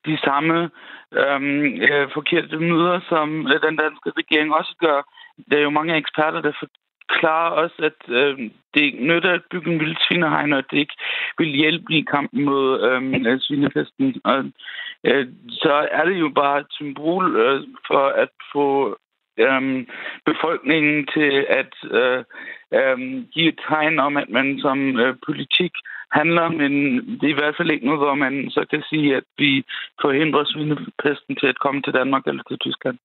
[0.06, 0.70] de samme
[1.12, 4.98] øhm, øh, forkerte møder, som øh, den danske regering også gør
[5.50, 6.52] der er jo mange eksperter, der
[7.08, 10.96] forklarer også, at øh, det nytter at bygge en vild svinehegn, og det ikke
[11.38, 14.20] vil hjælpe i kampen mod øh, øh, svinefesten.
[14.24, 14.44] Og,
[15.04, 18.98] øh, så er det jo bare et symbol øh, for at få
[19.38, 19.86] øh,
[20.26, 22.24] befolkningen til at øh,
[22.74, 22.98] øh,
[23.32, 25.72] give et tegn om, at man som øh, politik
[26.12, 26.72] handler, men
[27.18, 29.64] det er i hvert fald ikke noget, hvor man så kan sige, at vi
[30.00, 32.98] forhindrer svinepesten til at komme til Danmark eller til Tyskland.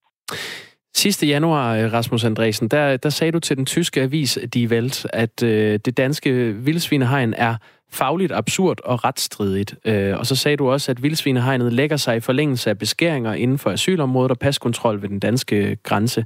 [1.03, 5.07] Sidste januar, øh, Rasmus Andresen, der, der sagde du til den tyske avis Die Welt,
[5.13, 7.55] at øh, det danske vildsvinehegn er
[7.91, 9.75] fagligt absurd og retsstridigt.
[9.85, 13.57] Øh, og så sagde du også, at vildsvinehegnet lægger sig i forlængelse af beskæringer inden
[13.57, 16.25] for asylområdet og paskontrol ved den danske grænse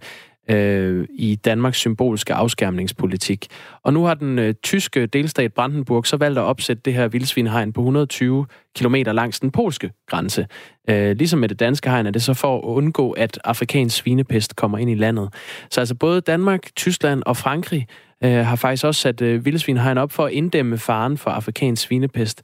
[0.49, 3.47] øh, i Danmarks symbolske afskærmningspolitik.
[3.83, 7.73] Og nu har den øh, tyske delstat Brandenburg så valgt at opsætte det her vildsvinehegn
[7.73, 8.45] på 120
[8.75, 10.47] km langs den polske grænse.
[10.89, 14.55] Øh, ligesom med det danske hegn er det så for at undgå, at afrikansk svinepest
[14.55, 15.33] kommer ind i landet.
[15.71, 17.87] Så altså både Danmark, Tyskland og Frankrig
[18.23, 22.41] øh, har faktisk også sat øh, vildsvinehegn op for at inddæmme faren for afrikansk svinepest.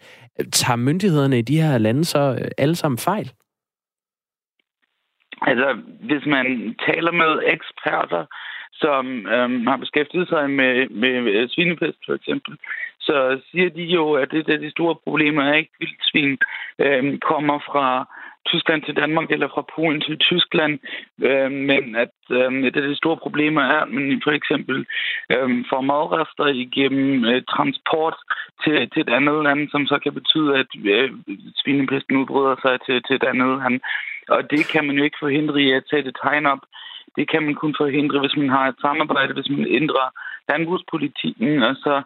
[0.52, 3.32] Tager myndighederne i de her lande så øh, alle sammen fejl?
[5.48, 8.26] Altså, hvis man taler med eksperter,
[8.74, 12.58] som øhm, har beskæftiget sig med, med svinepest for eksempel,
[13.00, 16.38] så siger de jo, at det er de store problemer er ikke vildsvin
[16.80, 17.88] øhm, kommer fra
[18.46, 20.80] Tyskland til Danmark eller fra Polen til Tyskland,
[21.22, 24.86] øhm, men at øhm, det er de store problemer er, at man for eksempel
[25.34, 28.16] øhm, får madrester igennem øh, transport
[28.64, 31.12] til, til et andet land, som så kan betyde, at øh,
[31.56, 33.80] svinepesten udbryder sig til, til et andet land.
[34.30, 36.64] Og det kan man jo ikke forhindre i at tage det tegn op.
[37.16, 40.08] Det kan man kun forhindre, hvis man har et samarbejde, hvis man ændrer
[40.50, 42.02] landbrugspolitikken, og så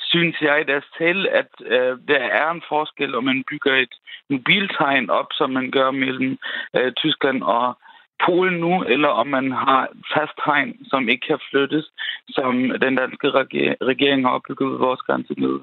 [0.00, 3.94] synes jeg i deres tale, at øh, der er en forskel, om man bygger et
[4.30, 6.38] mobiltegn op, som man gør mellem
[6.76, 7.78] øh, Tyskland og
[8.26, 11.86] Polen nu, eller om man har fast tegn, som ikke kan flyttes,
[12.28, 12.52] som
[12.84, 15.60] den danske reger regering har opbygget ved vores grænse nede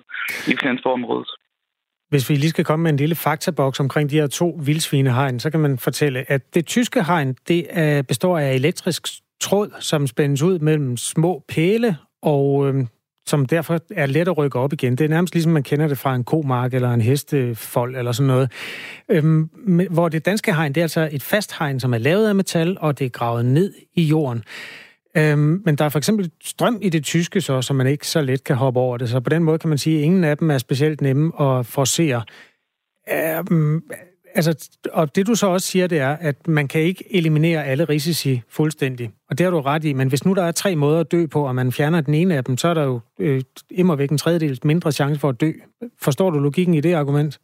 [0.47, 1.29] i Flensborg-området.
[2.11, 5.49] Hvis vi lige skal komme med en lille faktaboks omkring de her to vildsvinehegn, så
[5.49, 9.07] kan man fortælle, at det tyske hegn det er, består af elektrisk
[9.41, 12.85] tråd, som spændes ud mellem små pæle, og øh,
[13.27, 14.95] som derfor er let at rykke op igen.
[14.95, 18.27] Det er nærmest ligesom man kender det fra en komark eller en hestefold eller sådan
[18.27, 18.51] noget.
[19.09, 19.49] Øhm,
[19.89, 22.77] hvor det danske hegn, det er altså et fast hegn, som er lavet af metal,
[22.79, 24.43] og det er gravet ned i jorden.
[25.17, 28.21] Øhm, men der er for eksempel strøm i det tyske, så, så man ikke så
[28.21, 29.09] let kan hoppe over det.
[29.09, 31.65] Så på den måde kan man sige, at ingen af dem er specielt nemme at
[31.65, 32.23] forsere.
[33.11, 33.81] Øhm,
[34.35, 37.85] altså, og det du så også siger, det er, at man kan ikke eliminere alle
[37.85, 39.11] risici fuldstændig.
[39.29, 41.25] Og det har du ret i, men hvis nu der er tre måder at dø
[41.33, 43.41] på, og man fjerner den ene af dem, så er der jo øh,
[43.71, 45.51] immer væk en tredjedel mindre chance for at dø.
[46.01, 47.39] Forstår du logikken i det argument?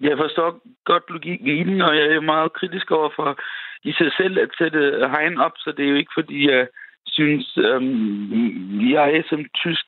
[0.00, 3.38] Jeg forstår godt logikken i den, og jeg er meget kritisk over for
[3.84, 6.66] i sig selv at sætte hegn op, så det er jo ikke fordi, jeg
[7.06, 9.86] synes, øhm, jeg som tysk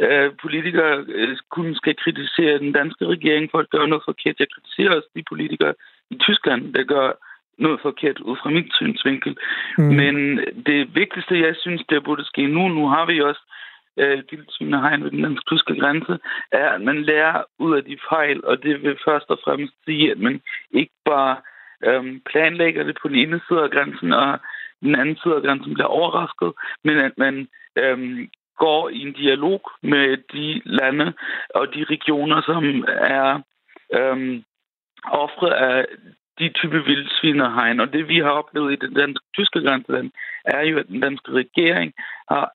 [0.00, 4.40] øh, politiker øh, kun skal kritisere den danske regering for at gøre noget forkert.
[4.40, 5.74] Jeg kritiserer også de politikere
[6.10, 7.12] i Tyskland, der gør
[7.58, 9.36] noget forkert ud fra mit synsvinkel.
[9.78, 9.84] Mm.
[9.84, 10.14] Men
[10.66, 13.42] det vigtigste, jeg synes, der burde ske nu, nu har vi også
[13.96, 14.22] øh,
[14.60, 16.18] hegn ved den dansk-tyske grænse,
[16.52, 20.10] er, at man lærer ud af de fejl, og det vil først og fremmest sige,
[20.10, 21.36] at man ikke bare
[21.84, 24.38] øhm, planlægger det på den ene side af grænsen, og
[24.82, 26.52] den anden side af grænsen bliver overrasket,
[26.84, 28.28] men at man øhm,
[28.58, 31.12] går i en dialog med de lande
[31.54, 33.40] og de regioner, som er
[33.94, 34.44] øhm,
[35.04, 35.86] ofre af
[36.38, 37.80] de type vildsvinehegn.
[37.80, 40.10] Og det, vi har oplevet i den danske tyske grænseland,
[40.44, 41.92] er jo, at den danske regering
[42.28, 42.52] har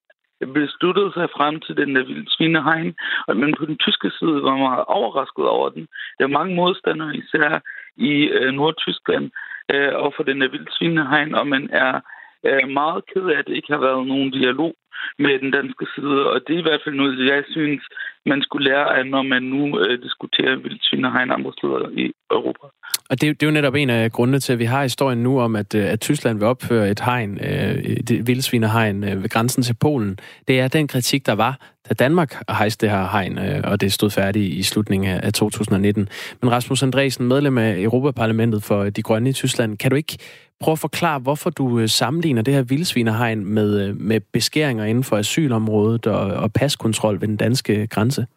[0.53, 2.95] besluttet sig frem til den der vildsvinehegn,
[3.27, 5.87] men på den tyske side var man meget overrasket over den.
[6.17, 7.59] Der er mange modstandere, især
[7.99, 9.31] i øh, Nordtyskland,
[9.73, 12.01] øh, og for den vildsvinehegn, og man er
[12.43, 14.73] er meget ked af, at det ikke har været nogen dialog
[15.19, 17.81] med den danske side, og det er i hvert fald noget, jeg synes,
[18.25, 22.67] man skulle lære af, når man nu øh, diskuterer vildsvinehegn andre steder i Europa.
[23.09, 25.39] Og det, det er jo netop en af grundene til, at vi har historien nu
[25.39, 29.63] om, at, øh, at Tyskland vil opføre et hegn, øh, et vildsvinehegn øh, ved grænsen
[29.63, 30.19] til Polen.
[30.47, 31.59] Det er den kritik, der var,
[31.89, 36.09] da Danmark hejste det her hegn, øh, og det stod færdigt i slutningen af 2019.
[36.41, 40.17] Men Rasmus Andresen, medlem af Europaparlamentet for De Grønne i Tyskland, kan du ikke
[40.59, 45.03] prøve at forklare, hvorfor du øh, sammenligner det her vildsvinehegn med, øh, med beskæringer inden
[45.03, 48.27] for asylområdet og, og paskontrol ved den danske grænse?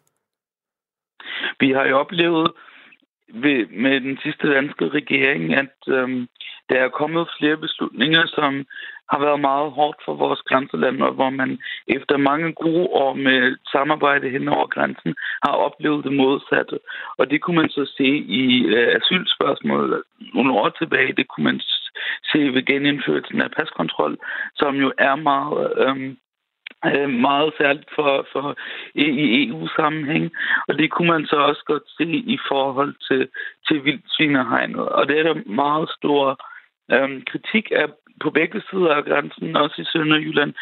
[1.59, 2.51] Vi har jo oplevet
[3.33, 6.27] ved, med den sidste danske regering, at øhm,
[6.69, 8.65] der er kommet flere beslutninger, som
[9.11, 13.57] har været meget hårdt for vores grænseland, og hvor man efter mange gode år med
[13.71, 15.15] samarbejde hen over grænsen
[15.45, 16.79] har oplevet det modsatte.
[17.17, 18.09] Og det kunne man så se
[18.41, 18.45] i
[18.75, 20.01] øh, asylspørgsmålet
[20.33, 21.17] nogle år tilbage.
[21.19, 21.59] Det kunne man
[22.31, 24.17] se ved genindførelsen af paskontrol,
[24.55, 25.73] som jo er meget...
[25.77, 26.17] Øhm,
[26.85, 28.55] øh, meget særligt for, for
[28.95, 30.31] i EU-sammenhæng,
[30.67, 33.29] og det kunne man så også godt se i forhold til,
[33.67, 34.89] til vildsvinehegnet.
[34.89, 36.45] Og det er der meget stor
[36.91, 37.87] øhm, kritik af
[38.21, 40.53] på begge sider af grænsen, også i Sønderjylland,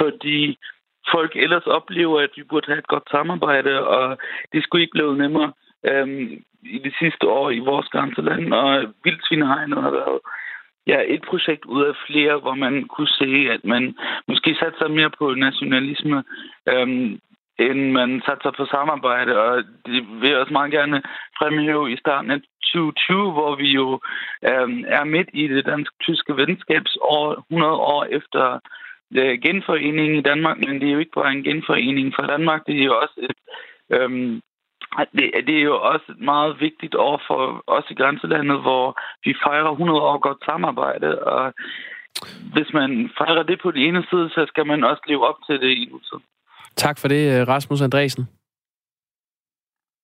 [0.00, 0.58] fordi
[1.12, 4.18] folk ellers oplever, at vi burde have et godt samarbejde, og
[4.52, 5.52] det skulle ikke blive nemmere
[5.90, 10.20] øhm, i de sidste år i vores grænseland, og vildsvinehegnet har været
[10.90, 13.84] ja, et projekt ud af flere, hvor man kunne se, at man
[14.28, 16.18] måske satte sig mere på nationalisme,
[16.72, 17.18] øhm,
[17.66, 19.32] end man satte sig på samarbejde.
[19.44, 21.02] Og det vil jeg også meget gerne
[21.38, 22.40] fremhæve i starten af
[22.72, 24.00] 2020, hvor vi jo
[24.50, 28.44] øhm, er midt i det dansk-tyske venskabsår, 100 år efter
[29.18, 32.80] øh, genforeningen i Danmark, men det er jo ikke bare en genforening for Danmark, det
[32.80, 33.38] er jo også et
[33.96, 34.40] øhm,
[34.98, 39.70] det, det er jo også meget vigtigt over for os i grænselandet, hvor vi fejrer
[39.70, 41.54] 100 år godt samarbejde, og
[42.54, 45.60] hvis man fejrer det på den ene side, så skal man også leve op til
[45.60, 46.24] det i nutiden.
[46.76, 48.28] Tak for det, Rasmus Andresen.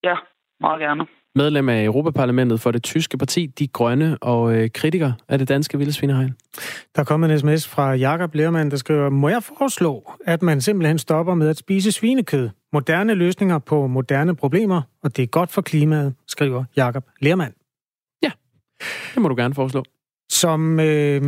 [0.05, 0.17] Ja,
[0.61, 1.07] meget gerne.
[1.35, 5.79] Medlem af Europaparlamentet for det tyske parti De Grønne og øh, kritiker af det danske
[5.79, 6.37] vildsvinehegn.
[6.95, 10.61] Der er kommet en sms fra Jakob Lermann, der skriver, må jeg foreslå, at man
[10.61, 12.49] simpelthen stopper med at spise svinekød?
[12.77, 17.53] Moderne løsninger på moderne problemer, og det er godt for klimaet, skriver Jakob Lermann.
[18.23, 18.31] Ja,
[19.15, 19.85] det må du gerne foreslå.
[20.31, 21.23] Som øh,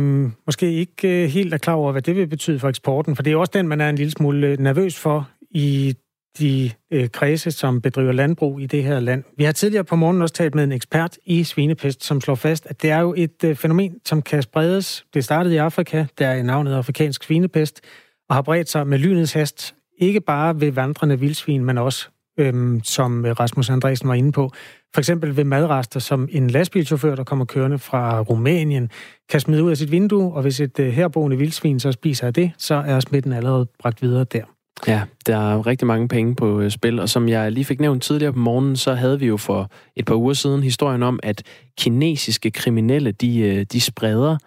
[0.45, 3.33] måske ikke øh, helt er klar over, hvad det vil betyde for eksporten, for det
[3.33, 5.95] er også den, man er en lille smule øh, nervøs for i
[6.39, 9.23] de øh, kredse, som bedriver landbrug i det her land.
[9.37, 12.65] Vi har tidligere på morgenen også talt med en ekspert i svinepest, som slår fast,
[12.65, 15.05] at det er jo et øh, fænomen, som kan spredes.
[15.13, 17.81] Det startede i Afrika, der er navnet afrikansk svinepest,
[18.29, 22.81] og har bredt sig med lynets hast ikke bare ved vandrende vildsvin, men også, øhm,
[22.83, 24.51] som Rasmus Andresen var inde på,
[24.93, 28.89] for eksempel ved madrester, som en lastbilchauffør, der kommer kørende fra Rumænien,
[29.29, 32.33] kan smide ud af sit vindue, og hvis et øh, herboende vildsvin så spiser af
[32.33, 34.43] det, så er smitten allerede bragt videre der.
[34.87, 38.03] Ja, der er rigtig mange penge på øh, spil, og som jeg lige fik nævnt
[38.03, 41.43] tidligere på morgenen, så havde vi jo for et par uger siden historien om, at
[41.77, 44.37] kinesiske kriminelle, de, øh, de spreder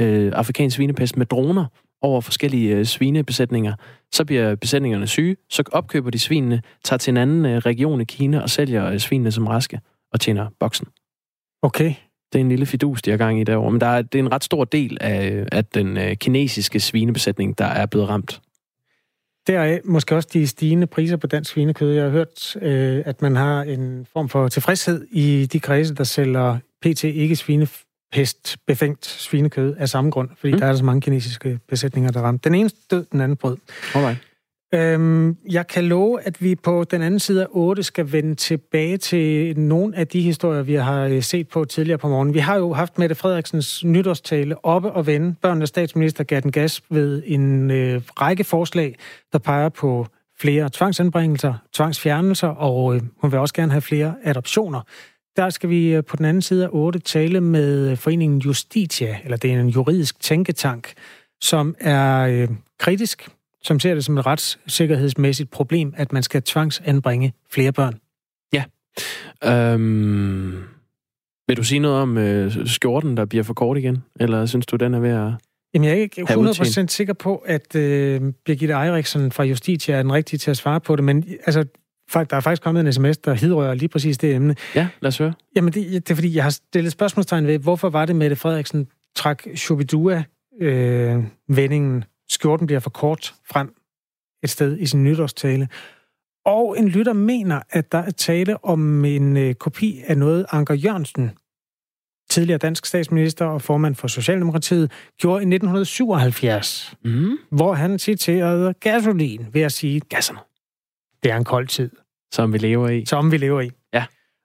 [0.00, 1.66] øh, afrikansk svinepest med droner
[2.02, 3.74] over forskellige øh, svinebesætninger.
[4.12, 8.04] Så bliver besætningerne syge, så opkøber de svinene, tager til en anden øh, region i
[8.04, 9.80] Kina og sælger øh, svinene som raske
[10.12, 10.86] og tjener boksen.
[11.62, 11.94] Okay.
[12.32, 13.70] Det er en lille fidus, de har gang i derovre.
[13.70, 17.64] Men der er, det er en ret stor del af, af den kinesiske svinebesætning, der
[17.64, 18.40] er blevet ramt.
[19.46, 21.92] Der er måske også de stigende priser på dansk svinekød.
[21.92, 26.04] Jeg har hørt, øh, at man har en form for tilfredshed i de kredse, der
[26.04, 27.04] sælger pt.
[27.04, 27.66] ikke svine
[28.12, 30.58] pest befængt svinekød af samme grund, fordi mm.
[30.58, 32.48] der er så mange kinesiske besætninger, der ramte.
[32.48, 33.56] Den ene død, den anden brød.
[33.94, 34.18] Alright.
[34.74, 38.96] Øhm, jeg kan love, at vi på den anden side af 8 skal vende tilbage
[38.96, 42.34] til nogle af de historier, vi har øh, set på tidligere på morgen.
[42.34, 45.34] Vi har jo haft Mette Frederiksens nytårstale oppe og vende.
[45.42, 48.98] Børnenes statsminister gav den gas ved en øh, række forslag,
[49.32, 50.06] der peger på
[50.40, 54.80] flere tvangsanbringelser, tvangsfjernelser, og øh, hun vil også gerne have flere adoptioner.
[55.36, 59.36] Der skal vi øh, på den anden side af 8 tale med foreningen Justitia, eller
[59.36, 60.92] det er en juridisk tænketank,
[61.40, 63.28] som er øh, kritisk,
[63.62, 67.94] som ser det som et retssikkerhedsmæssigt problem, at man skal tvangsanbringe flere børn.
[68.52, 68.64] Ja.
[69.44, 70.64] Øhm,
[71.48, 74.02] vil du sige noget om øh, skjorten, der bliver for kort igen?
[74.20, 75.32] Eller synes du, den er ved at
[75.74, 80.12] Jamen, jeg er ikke 100% sikker på, at øh, Birgitte Eirik fra Justitia er den
[80.12, 81.64] rigtige til at svare på det, men altså,
[82.14, 84.56] der er faktisk kommet en sms, der hidrører lige præcis det emne.
[84.74, 85.32] Ja, lad os høre.
[85.56, 88.88] Jamen, det, det er fordi, jeg har stillet spørgsmålstegn ved, hvorfor var det, Mette Frederiksen
[89.16, 93.74] trak Shubidua-vendingen, øh, skjorten bliver for kort frem
[94.42, 95.68] et sted i sin nytårstale.
[96.44, 100.74] Og en lytter mener, at der er tale om en øh, kopi af noget, Anker
[100.74, 101.30] Jørgensen,
[102.30, 107.38] tidligere dansk statsminister og formand for Socialdemokratiet, gjorde i 1977, mm.
[107.50, 110.38] hvor han citerede gasolin ved at sige, gasserne,
[111.22, 111.90] det er en kold tid.
[112.32, 113.04] Som vi lever i.
[113.06, 113.70] Som vi lever i.
[113.94, 114.04] Ja.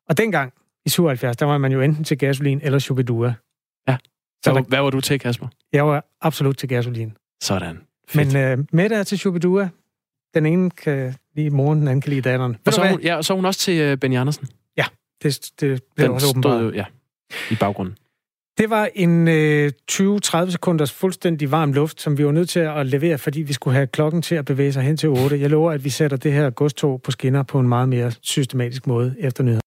[0.09, 0.53] Og dengang,
[0.85, 3.33] i 77, der var man jo enten til gasolin eller Shubidua.
[3.87, 3.97] Ja.
[4.43, 5.47] Så hvad, hvad var du til, Kasper?
[5.73, 7.13] Jeg var absolut til gasolin.
[7.41, 7.79] Sådan.
[8.07, 8.33] Fedt.
[8.33, 9.69] Men uh, Mette er til Shubidua.
[10.33, 12.57] Den ene kan lide moren, den anden kan lide datteren.
[12.65, 14.47] Og så hun, ja, så er hun også til uh, Benny Andersen.
[14.77, 14.85] Ja,
[15.23, 16.75] det, det blev også åbenbart.
[16.75, 16.85] ja,
[17.51, 17.97] i baggrunden.
[18.57, 22.85] Det var en øh, 20-30 sekunders fuldstændig varm luft, som vi var nødt til at
[22.85, 25.39] levere, fordi vi skulle have klokken til at bevæge sig hen til 8.
[25.39, 28.87] Jeg lover, at vi sætter det her godstog på skinner på en meget mere systematisk
[28.87, 29.61] måde efter nyheder.